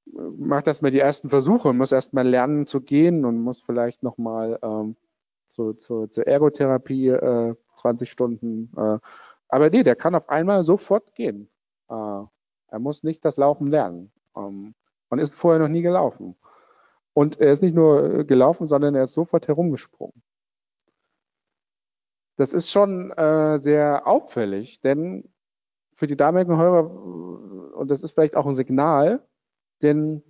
äh, 0.07 0.21
macht 0.37 0.67
erstmal 0.67 0.91
die 0.91 1.01
ersten 1.01 1.29
Versuche 1.29 1.69
und 1.69 1.79
muss 1.79 1.93
erstmal 1.93 2.27
lernen 2.27 2.67
zu 2.67 2.81
gehen 2.81 3.25
und 3.25 3.41
muss 3.41 3.61
vielleicht 3.61 4.03
nochmal 4.03 4.59
ähm, 4.63 4.97
zu, 5.49 5.75
zu, 5.75 6.07
zur 6.09 6.27
Ergotherapie 6.27 7.09
äh, 7.09 7.55
20 7.77 8.11
Stunden. 8.11 8.73
Äh, 8.77 8.99
aber 9.49 9.71
nee, 9.71 9.83
der 9.83 9.97
kann 9.97 10.15
auf 10.15 10.29
einmal 10.29 10.65
sofort 10.65 11.15
gehen. 11.15 11.49
Äh, 11.89 11.95
er 11.95 12.79
muss 12.79 13.03
nicht 13.03 13.25
das 13.25 13.37
Laufen 13.37 13.69
lernen 13.69 14.13
ähm, 14.37 14.75
und 15.09 15.19
ist 15.19 15.35
vorher 15.35 15.61
noch 15.61 15.69
nie 15.69 15.83
gelaufen. 15.83 16.37
Und 17.19 17.41
er 17.41 17.51
ist 17.51 17.63
nicht 17.63 17.75
nur 17.75 18.23
gelaufen, 18.23 18.69
sondern 18.69 18.95
er 18.95 19.03
ist 19.03 19.15
sofort 19.15 19.49
herumgesprungen. 19.49 20.23
Das 22.37 22.53
ist 22.53 22.71
schon 22.71 23.11
äh, 23.11 23.59
sehr 23.59 24.07
auffällig, 24.07 24.81
denn 24.83 25.29
für 25.97 26.07
die 26.07 26.15
damaligen 26.15 26.57
Hörer, 26.57 26.89
und 27.75 27.91
das 27.91 28.05
ist 28.05 28.13
vielleicht 28.13 28.37
auch 28.37 28.47
ein 28.47 28.55
Signal, 28.55 29.27
denn 29.83 30.23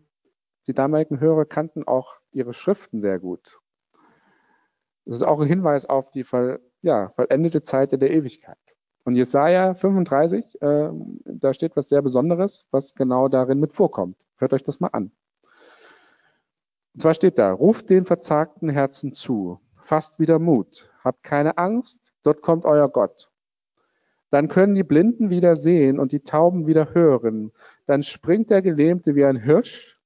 die 0.66 0.72
damaligen 0.72 1.20
Hörer 1.20 1.44
kannten 1.44 1.86
auch 1.86 2.14
ihre 2.32 2.54
Schriften 2.54 3.02
sehr 3.02 3.18
gut. 3.18 3.60
Das 5.04 5.16
ist 5.16 5.22
auch 5.22 5.40
ein 5.40 5.46
Hinweis 5.46 5.84
auf 5.84 6.10
die 6.10 6.24
voll, 6.24 6.58
ja, 6.80 7.10
vollendete 7.10 7.62
Zeit 7.62 7.92
der 7.92 8.10
Ewigkeit. 8.10 8.56
Und 9.04 9.14
Jesaja 9.14 9.74
35, 9.74 10.62
äh, 10.62 10.88
da 11.26 11.52
steht 11.52 11.76
was 11.76 11.90
sehr 11.90 12.00
Besonderes, 12.00 12.64
was 12.70 12.94
genau 12.94 13.28
darin 13.28 13.60
mit 13.60 13.74
vorkommt. 13.74 14.26
Hört 14.38 14.54
euch 14.54 14.64
das 14.64 14.80
mal 14.80 14.88
an. 14.88 15.12
Und 16.98 17.02
zwar 17.02 17.14
steht 17.14 17.38
da, 17.38 17.52
ruft 17.52 17.90
den 17.90 18.06
verzagten 18.06 18.68
Herzen 18.68 19.12
zu, 19.12 19.60
fasst 19.84 20.18
wieder 20.18 20.40
Mut, 20.40 20.92
habt 21.04 21.22
keine 21.22 21.56
Angst, 21.56 22.12
dort 22.24 22.42
kommt 22.42 22.64
euer 22.64 22.88
Gott. 22.88 23.30
Dann 24.30 24.48
können 24.48 24.74
die 24.74 24.82
Blinden 24.82 25.30
wieder 25.30 25.54
sehen 25.54 26.00
und 26.00 26.10
die 26.10 26.24
Tauben 26.24 26.66
wieder 26.66 26.94
hören. 26.94 27.52
Dann 27.86 28.02
springt 28.02 28.50
der 28.50 28.62
Gelähmte 28.62 29.14
wie 29.14 29.24
ein 29.24 29.36
Hirsch 29.36 30.00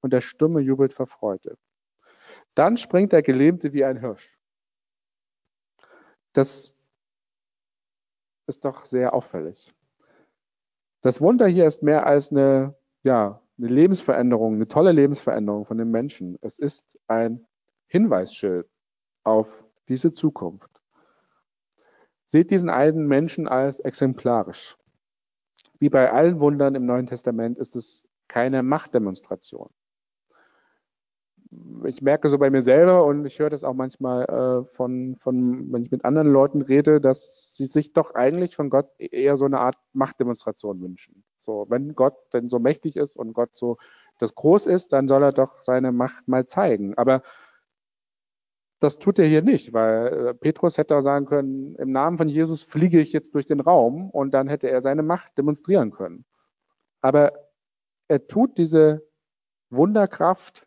und 0.00 0.12
der 0.12 0.20
Stumme 0.20 0.58
jubelt 0.62 0.92
vor 0.94 1.06
Freude. 1.06 1.58
Dann 2.56 2.76
springt 2.76 3.12
der 3.12 3.22
Gelähmte 3.22 3.72
wie 3.72 3.84
ein 3.84 4.00
Hirsch. 4.00 4.36
Das 6.32 6.74
ist 8.48 8.64
doch 8.64 8.84
sehr 8.84 9.14
auffällig. 9.14 9.72
Das 11.02 11.20
Wunder 11.20 11.46
hier 11.46 11.68
ist 11.68 11.84
mehr 11.84 12.04
als 12.04 12.32
eine, 12.32 12.74
ja, 13.04 13.45
eine 13.58 13.68
Lebensveränderung, 13.68 14.54
eine 14.54 14.68
tolle 14.68 14.92
Lebensveränderung 14.92 15.64
von 15.64 15.78
den 15.78 15.90
Menschen. 15.90 16.38
Es 16.42 16.58
ist 16.58 16.98
ein 17.06 17.46
Hinweisschild 17.86 18.66
auf 19.24 19.64
diese 19.88 20.12
Zukunft. 20.12 20.70
Seht 22.26 22.50
diesen 22.50 22.70
einen 22.70 23.06
Menschen 23.06 23.48
als 23.48 23.80
exemplarisch. 23.80 24.76
Wie 25.78 25.88
bei 25.88 26.10
allen 26.10 26.40
Wundern 26.40 26.74
im 26.74 26.86
Neuen 26.86 27.06
Testament 27.06 27.58
ist 27.58 27.76
es 27.76 28.04
keine 28.28 28.62
Machtdemonstration. 28.62 29.70
Ich 31.84 32.02
merke 32.02 32.28
so 32.28 32.38
bei 32.38 32.50
mir 32.50 32.62
selber 32.62 33.04
und 33.04 33.24
ich 33.24 33.38
höre 33.38 33.50
das 33.50 33.62
auch 33.62 33.74
manchmal 33.74 34.24
äh, 34.24 34.74
von, 34.74 35.16
von, 35.20 35.72
wenn 35.72 35.84
ich 35.84 35.90
mit 35.90 36.04
anderen 36.04 36.26
Leuten 36.26 36.60
rede, 36.60 37.00
dass 37.00 37.54
sie 37.56 37.66
sich 37.66 37.92
doch 37.92 38.14
eigentlich 38.14 38.56
von 38.56 38.68
Gott 38.68 38.90
eher 38.98 39.36
so 39.36 39.44
eine 39.44 39.60
Art 39.60 39.76
Machtdemonstration 39.92 40.80
wünschen. 40.80 41.24
So, 41.46 41.66
wenn 41.68 41.94
Gott 41.94 42.16
denn 42.32 42.48
so 42.48 42.58
mächtig 42.58 42.96
ist 42.96 43.16
und 43.16 43.32
Gott 43.32 43.50
so 43.54 43.78
das 44.18 44.34
groß 44.34 44.66
ist, 44.66 44.92
dann 44.92 45.08
soll 45.08 45.22
er 45.22 45.32
doch 45.32 45.62
seine 45.62 45.92
Macht 45.92 46.26
mal 46.28 46.46
zeigen. 46.46 46.96
Aber 46.98 47.22
das 48.80 48.98
tut 48.98 49.18
er 49.18 49.26
hier 49.26 49.42
nicht, 49.42 49.72
weil 49.72 50.28
äh, 50.28 50.34
Petrus 50.34 50.76
hätte 50.76 50.96
auch 50.96 51.02
sagen 51.02 51.26
können, 51.26 51.76
im 51.76 51.92
Namen 51.92 52.18
von 52.18 52.28
Jesus 52.28 52.62
fliege 52.62 53.00
ich 53.00 53.12
jetzt 53.12 53.34
durch 53.34 53.46
den 53.46 53.60
Raum 53.60 54.10
und 54.10 54.32
dann 54.32 54.48
hätte 54.48 54.68
er 54.68 54.82
seine 54.82 55.02
Macht 55.02 55.38
demonstrieren 55.38 55.92
können. 55.92 56.24
Aber 57.00 57.32
er 58.08 58.26
tut 58.26 58.58
diese 58.58 59.02
Wunderkraft, 59.70 60.66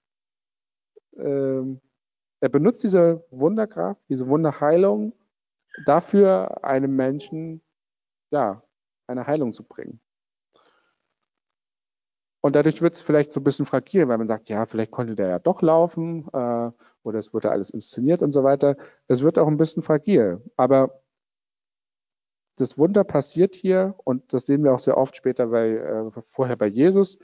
äh, 1.18 1.62
er 2.42 2.50
benutzt 2.50 2.84
diese 2.84 3.26
Wunderkraft, 3.32 4.02
diese 4.10 4.28
Wunderheilung 4.28 5.14
dafür, 5.86 6.64
einem 6.64 6.96
Menschen 6.96 7.62
ja, 8.32 8.64
eine 9.08 9.28
Heilung 9.28 9.54
zu 9.54 9.64
bringen. 9.64 10.00
Und 12.42 12.56
dadurch 12.56 12.82
wird 12.82 12.96
es 12.96 13.02
vielleicht 13.02 13.34
so 13.34 13.42
ein 13.42 13.44
bisschen 13.44 13.66
fragil, 13.66 14.08
weil 14.08 14.18
man 14.18 14.28
sagt, 14.28 14.48
ja, 14.48 14.66
vielleicht 14.66 14.92
konnte 14.92 15.16
der 15.16 15.28
ja 15.28 15.40
doch 15.40 15.62
laufen 15.62 16.28
äh, 16.32 16.72
oder 17.04 17.20
es 17.20 17.34
wurde 17.34 17.52
alles 17.52 17.70
inszeniert 17.70 18.22
und 18.22 18.32
so 18.32 18.44
weiter. 18.44 18.78
Es 19.08 19.22
wird 19.22 19.38
auch 19.38 19.48
ein 19.48 19.58
bisschen 19.58 19.84
fragil. 19.84 20.42
Aber 20.56 21.02
das 22.56 22.78
Wunder 22.78 23.04
passiert 23.04 23.56
hier 23.56 23.96
und 24.06 24.34
das 24.34 24.46
sehen 24.46 24.64
wir 24.64 24.74
auch 24.74 24.80
sehr 24.80 24.98
oft 24.98 25.16
später 25.16 25.48
bei, 25.48 25.70
äh, 25.70 26.12
vorher 26.28 26.56
bei 26.56 26.68
Jesus 26.68 27.20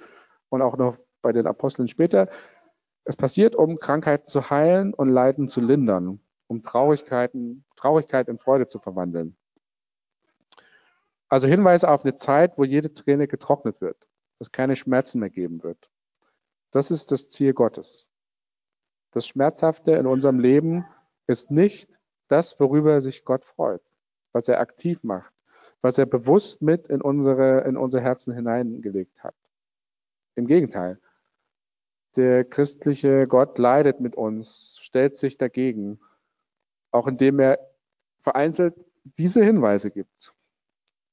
und 0.50 0.62
auch 0.62 0.78
noch 0.78 0.98
bei 1.22 1.32
den 1.32 1.48
Aposteln 1.48 1.88
später. 1.88 2.28
Es 3.06 3.16
passiert, 3.16 3.56
um 3.56 3.80
Krankheiten 3.80 4.28
zu 4.28 4.50
heilen 4.50 4.94
und 4.94 5.10
Leiden 5.10 5.48
zu 5.48 5.62
lindern, 5.62 6.20
um 6.48 6.62
Traurigkeiten, 6.62 7.64
Traurigkeit 7.78 8.28
in 8.28 8.38
Freude 8.38 8.68
zu 8.68 8.80
verwandeln. 8.80 9.38
Also 11.30 11.48
Hinweise 11.48 11.90
auf 11.90 12.04
eine 12.04 12.16
Zeit, 12.16 12.58
wo 12.58 12.66
jede 12.66 12.94
Träne 12.94 13.28
getrocknet 13.28 13.80
wird 13.82 13.98
es 14.40 14.52
keine 14.52 14.76
Schmerzen 14.76 15.20
mehr 15.20 15.30
geben 15.30 15.64
wird. 15.64 15.90
Das 16.72 16.92
ist 16.92 17.12
das 17.12 17.30
Ziel 17.30 17.54
Gottes. 17.54 18.08
Das 19.12 19.28
Schmerzhafte 19.28 19.92
in 19.92 20.08
unserem 20.08 20.40
Leben 20.40 20.86
ist 21.28 21.52
nicht 21.52 21.90
das, 22.28 22.60
worüber 22.60 23.00
sich 23.02 23.24
Gott 23.24 23.46
freut, 23.46 23.82
was 24.34 24.48
er 24.48 24.60
aktiv 24.60 25.04
macht, 25.04 25.34
was 25.82 25.98
er 25.98 26.06
bewusst 26.06 26.62
mit 26.62 26.88
in 26.88 27.02
unsere, 27.02 27.62
in 27.62 27.78
unser 27.78 28.02
Herzen 28.02 28.34
hineingelegt 28.34 29.24
hat. 29.24 29.36
Im 30.36 30.48
Gegenteil. 30.48 31.00
Der 32.18 32.44
christliche 32.44 33.28
Gott 33.28 33.58
leidet 33.58 34.00
mit 34.00 34.16
uns, 34.16 34.78
stellt 34.82 35.18
sich 35.18 35.38
dagegen, 35.38 36.00
auch 36.92 37.08
indem 37.08 37.40
er 37.40 37.60
vereinzelt 38.22 38.74
diese 39.18 39.44
Hinweise 39.44 39.92
gibt, 39.92 40.34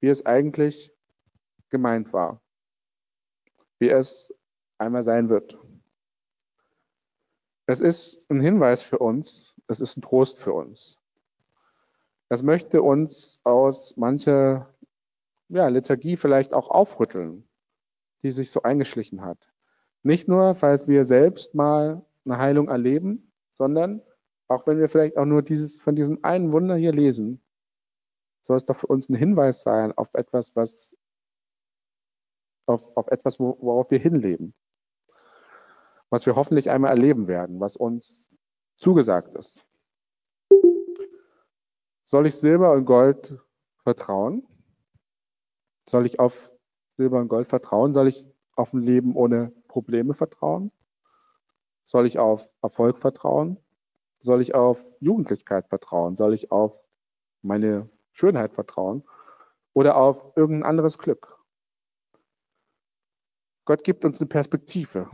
wie 0.01 0.09
es 0.09 0.25
eigentlich 0.27 0.93
gemeint 1.71 2.13
war 2.13 2.42
wie 3.83 3.91
es 3.91 4.33
einmal 4.79 5.03
sein 5.03 5.29
wird. 5.29 5.59
Es 7.67 7.81
ist 7.81 8.25
ein 8.31 8.41
Hinweis 8.41 8.81
für 8.81 8.99
uns, 8.99 9.57
es 9.67 9.81
ist 9.81 9.97
ein 9.97 10.03
Trost 10.03 10.39
für 10.39 10.53
uns. 10.53 11.01
Es 12.29 12.45
möchte 12.45 12.81
uns 12.81 13.41
aus 13.43 13.97
mancher 13.97 14.73
ja, 15.49 15.67
Liturgie 15.67 16.17
vielleicht 16.17 16.55
auch 16.55 16.71
aufrütteln, 16.71 17.49
die 18.23 18.31
sich 18.31 18.53
so 18.53 18.63
eingeschlichen 18.63 19.23
hat. 19.23 19.53
Nicht 20.05 20.29
nur, 20.29 20.55
falls 20.55 20.87
wir 20.87 21.05
selbst 21.05 21.57
mal 21.57 22.07
eine 22.25 22.39
Heilung 22.39 22.69
erleben, 22.69 23.33
sondern 23.55 24.01
auch 24.47 24.69
wenn 24.69 24.79
wir 24.79 24.89
vielleicht 24.89 25.17
auch 25.17 25.27
nur 25.27 25.43
dieses, 25.43 25.81
von 25.81 25.97
diesem 25.97 26.23
einen 26.23 26.53
Wunder 26.53 26.77
hier 26.77 26.93
lesen, 26.93 27.43
soll 28.43 28.59
es 28.59 28.65
doch 28.65 28.77
für 28.77 28.87
uns 28.87 29.09
ein 29.09 29.17
Hinweis 29.17 29.63
sein 29.63 29.91
auf 29.99 30.15
etwas, 30.15 30.55
was 30.55 30.97
auf, 32.67 32.97
auf 32.97 33.09
etwas, 33.09 33.39
worauf 33.41 33.91
wir 33.91 33.99
hinleben. 33.99 34.55
Was 36.11 36.27
wir 36.27 36.37
hoffentlich 36.37 36.71
einmal 36.71 36.91
erleben 36.91 37.27
werden, 37.27 37.61
was 37.61 37.77
uns 37.77 38.31
zugesagt 38.77 39.35
ist. 39.37 39.65
Soll 42.05 42.27
ich 42.27 42.35
Silber 42.35 42.73
und 42.73 42.85
Gold 42.85 43.39
vertrauen? 43.83 44.47
Soll 45.89 46.05
ich 46.07 46.21
auf 46.21 46.51
Silber 46.97 47.19
und 47.21 47.29
Gold 47.29 47.49
vertrauen? 47.49 47.93
Soll 47.93 48.09
ich 48.09 48.27
auf 48.55 48.73
ein 48.73 48.83
Leben 48.83 49.17
ohne 49.17 49.53
Probleme 49.69 50.15
vertrauen? 50.15 50.71
Soll 51.87 52.07
ich 52.07 52.19
auf 52.19 52.51
Erfolg 52.61 52.99
vertrauen? 52.99 53.59
Soll 54.21 54.43
ich 54.43 54.55
auf 54.55 54.87
Jugendlichkeit 55.01 55.69
vertrauen? 55.69 56.17
Soll 56.17 56.35
ich 56.35 56.53
auf 56.53 56.85
meine 57.41 57.89
Schönheit 58.13 58.53
vertrauen? 58.53 59.05
Oder 59.73 59.97
auf 59.97 60.37
irgendein 60.37 60.69
anderes 60.69 60.99
Glück? 60.99 61.39
Gott 63.65 63.85
gibt 63.85 64.05
uns 64.05 64.21
eine 64.21 64.29
Perspektive. 64.29 65.09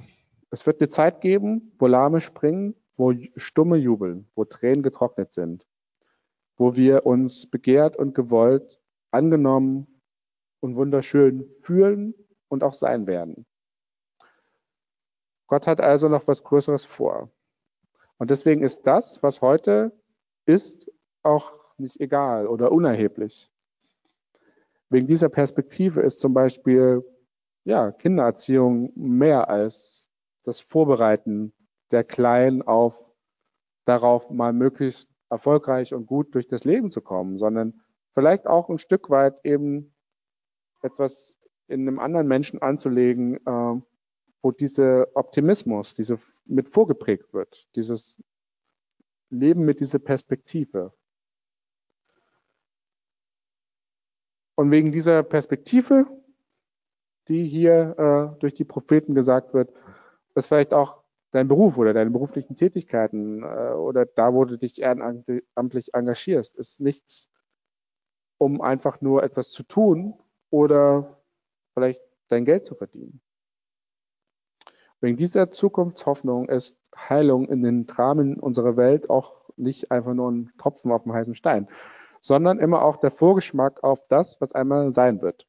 Es 0.51 0.67
wird 0.67 0.81
eine 0.81 0.89
Zeit 0.89 1.21
geben, 1.21 1.73
wo 1.79 1.87
Lahme 1.87 2.21
springen, 2.21 2.75
wo 2.97 3.13
Stumme 3.37 3.77
jubeln, 3.77 4.29
wo 4.35 4.45
Tränen 4.45 4.83
getrocknet 4.83 5.33
sind, 5.33 5.67
wo 6.57 6.75
wir 6.75 7.05
uns 7.05 7.47
begehrt 7.47 7.97
und 7.97 8.15
gewollt, 8.15 8.81
angenommen 9.11 10.01
und 10.61 10.77
wunderschön 10.77 11.49
fühlen 11.61 12.15
und 12.49 12.65
auch 12.65 12.73
sein 12.73 13.07
werden. 13.07 13.47
Gott 15.47 15.67
hat 15.67 15.81
also 15.81 16.09
noch 16.09 16.27
was 16.27 16.43
Größeres 16.43 16.85
vor. 16.85 17.31
Und 18.19 18.31
deswegen 18.31 18.63
ist 18.63 18.83
das, 18.87 19.23
was 19.23 19.43
heute 19.43 19.93
ist, 20.47 20.91
auch 21.23 21.55
nicht 21.77 22.01
egal 22.01 22.47
oder 22.47 22.73
unerheblich. 22.73 23.51
Wegen 24.91 25.07
dieser 25.07 25.29
Perspektive 25.29 26.01
ist 26.01 26.21
zum 26.21 26.33
Beispiel 26.35 27.05
ja, 27.69 27.93
Kindererziehung 27.93 28.93
mehr 28.97 29.51
als 29.51 30.09
das 30.45 30.59
Vorbereiten 30.59 31.53
der 31.91 32.03
Kleinen 32.03 32.63
auf 32.63 33.13
darauf, 33.85 34.31
mal 34.31 34.55
möglichst 34.55 35.11
erfolgreich 35.29 35.93
und 35.93 36.07
gut 36.07 36.35
durch 36.35 36.49
das 36.49 36.65
Leben 36.65 36.91
zu 36.91 37.03
kommen, 37.03 37.37
sondern 37.37 37.83
vielleicht 38.15 38.47
auch 38.47 38.71
ein 38.71 38.79
Stück 38.79 39.11
weit 39.11 39.45
eben 39.45 39.95
etwas 40.81 41.37
in 41.67 41.87
einem 41.87 41.99
anderen 41.99 42.27
Menschen 42.27 42.63
anzulegen, 42.63 43.37
äh, 43.47 43.83
wo 44.41 44.51
dieser 44.51 45.15
Optimismus, 45.15 45.95
diese 45.95 46.19
mit 46.47 46.71
vorgeprägt 46.71 47.35
wird, 47.35 47.69
dieses 47.77 48.17
Leben 49.29 49.67
mit 49.67 49.81
dieser 49.81 49.99
Perspektive. 49.99 50.95
Und 54.55 54.71
wegen 54.71 54.91
dieser 54.91 55.23
Perspektive, 55.23 56.07
die 57.29 57.47
hier 57.47 58.35
äh, 58.37 58.41
durch 58.41 58.55
die 58.55 58.64
Propheten 58.64 59.14
gesagt 59.14 59.55
wird, 59.55 59.73
ist 60.35 60.47
vielleicht 60.47 60.73
auch 60.73 61.03
dein 61.33 61.49
Beruf 61.49 61.77
oder 61.79 61.93
deine 61.93 62.11
beruflichen 62.11 62.55
Tätigkeiten 62.55 63.43
äh, 63.43 63.73
oder 63.73 64.07
da, 64.07 64.33
wo 64.33 64.45
du 64.45 64.57
dich 64.57 64.81
ehrenamtlich 64.81 65.95
engagierst, 65.95 66.57
ist 66.57 66.81
nichts, 66.81 67.29
um 68.38 68.61
einfach 68.61 69.01
nur 69.01 69.23
etwas 69.23 69.51
zu 69.51 69.62
tun 69.62 70.14
oder 70.51 71.21
vielleicht 71.75 72.01
dein 72.29 72.45
Geld 72.45 72.67
zu 72.67 72.75
verdienen. 72.75 73.21
Wegen 75.01 75.17
dieser 75.17 75.51
Zukunftshoffnung 75.53 76.49
ist 76.49 76.79
Heilung 76.97 77.49
in 77.49 77.62
den 77.62 77.87
Dramen 77.87 78.41
unserer 78.41 78.77
Welt 78.77 79.11
auch 79.11 79.49
nicht 79.57 79.91
einfach 79.93 80.14
nur 80.14 80.31
ein 80.31 80.53
Tropfen 80.59 80.91
auf 80.91 81.05
dem 81.05 81.12
heißen 81.12 81.35
Stein, 81.35 81.69
sondern 82.21 82.59
immer 82.59 82.83
auch 82.83 82.97
der 82.97 83.11
Vorgeschmack 83.11 83.85
auf 83.85 84.07
das, 84.09 84.41
was 84.41 84.53
einmal 84.53 84.91
sein 84.91 85.23
wird. 85.23 85.48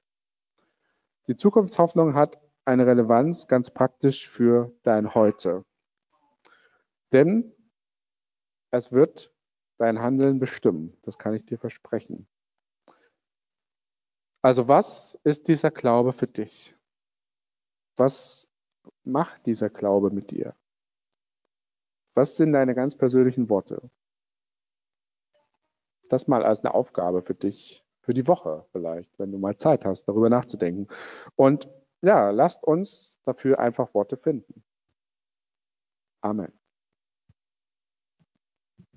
Die 1.30 1.38
Zukunftshoffnung 1.38 2.16
hat 2.16 2.42
eine 2.66 2.88
Relevanz 2.88 3.48
ganz 3.48 3.70
praktisch 3.70 4.28
für 4.28 4.76
dein 4.82 5.14
Heute. 5.14 5.64
Denn 7.14 7.54
es 8.72 8.92
wird 8.92 9.32
dein 9.78 10.00
Handeln 10.02 10.40
bestimmen. 10.40 10.98
Das 11.04 11.20
kann 11.20 11.36
ich 11.36 11.46
dir 11.46 11.60
versprechen. 11.60 12.28
Also 14.42 14.68
was 14.68 15.20
ist 15.24 15.48
dieser 15.48 15.70
Glaube 15.70 16.14
für 16.14 16.26
dich? 16.26 16.76
Was 17.96 18.50
macht 19.04 19.46
dieser 19.46 19.70
Glaube 19.70 20.10
mit 20.10 20.32
dir? 20.32 20.56
Was 22.16 22.38
sind 22.38 22.54
deine 22.54 22.74
ganz 22.74 22.96
persönlichen 22.96 23.52
Worte? 23.52 23.92
Das 26.10 26.28
mal 26.28 26.44
als 26.44 26.62
eine 26.62 26.74
Aufgabe 26.74 27.22
für 27.22 27.36
dich, 27.36 27.86
für 28.02 28.14
die 28.14 28.28
Woche 28.28 28.66
vielleicht, 28.72 29.18
wenn 29.20 29.32
du 29.32 29.38
mal 29.38 29.58
Zeit 29.58 29.86
hast, 29.86 30.06
darüber 30.06 30.30
nachzudenken. 30.30 30.88
Und 31.36 31.70
ja, 32.02 32.30
lasst 32.30 32.64
uns 32.64 33.20
dafür 33.26 33.60
einfach 33.60 33.94
Worte 33.94 34.18
finden. 34.18 34.64
Amen. 36.22 36.59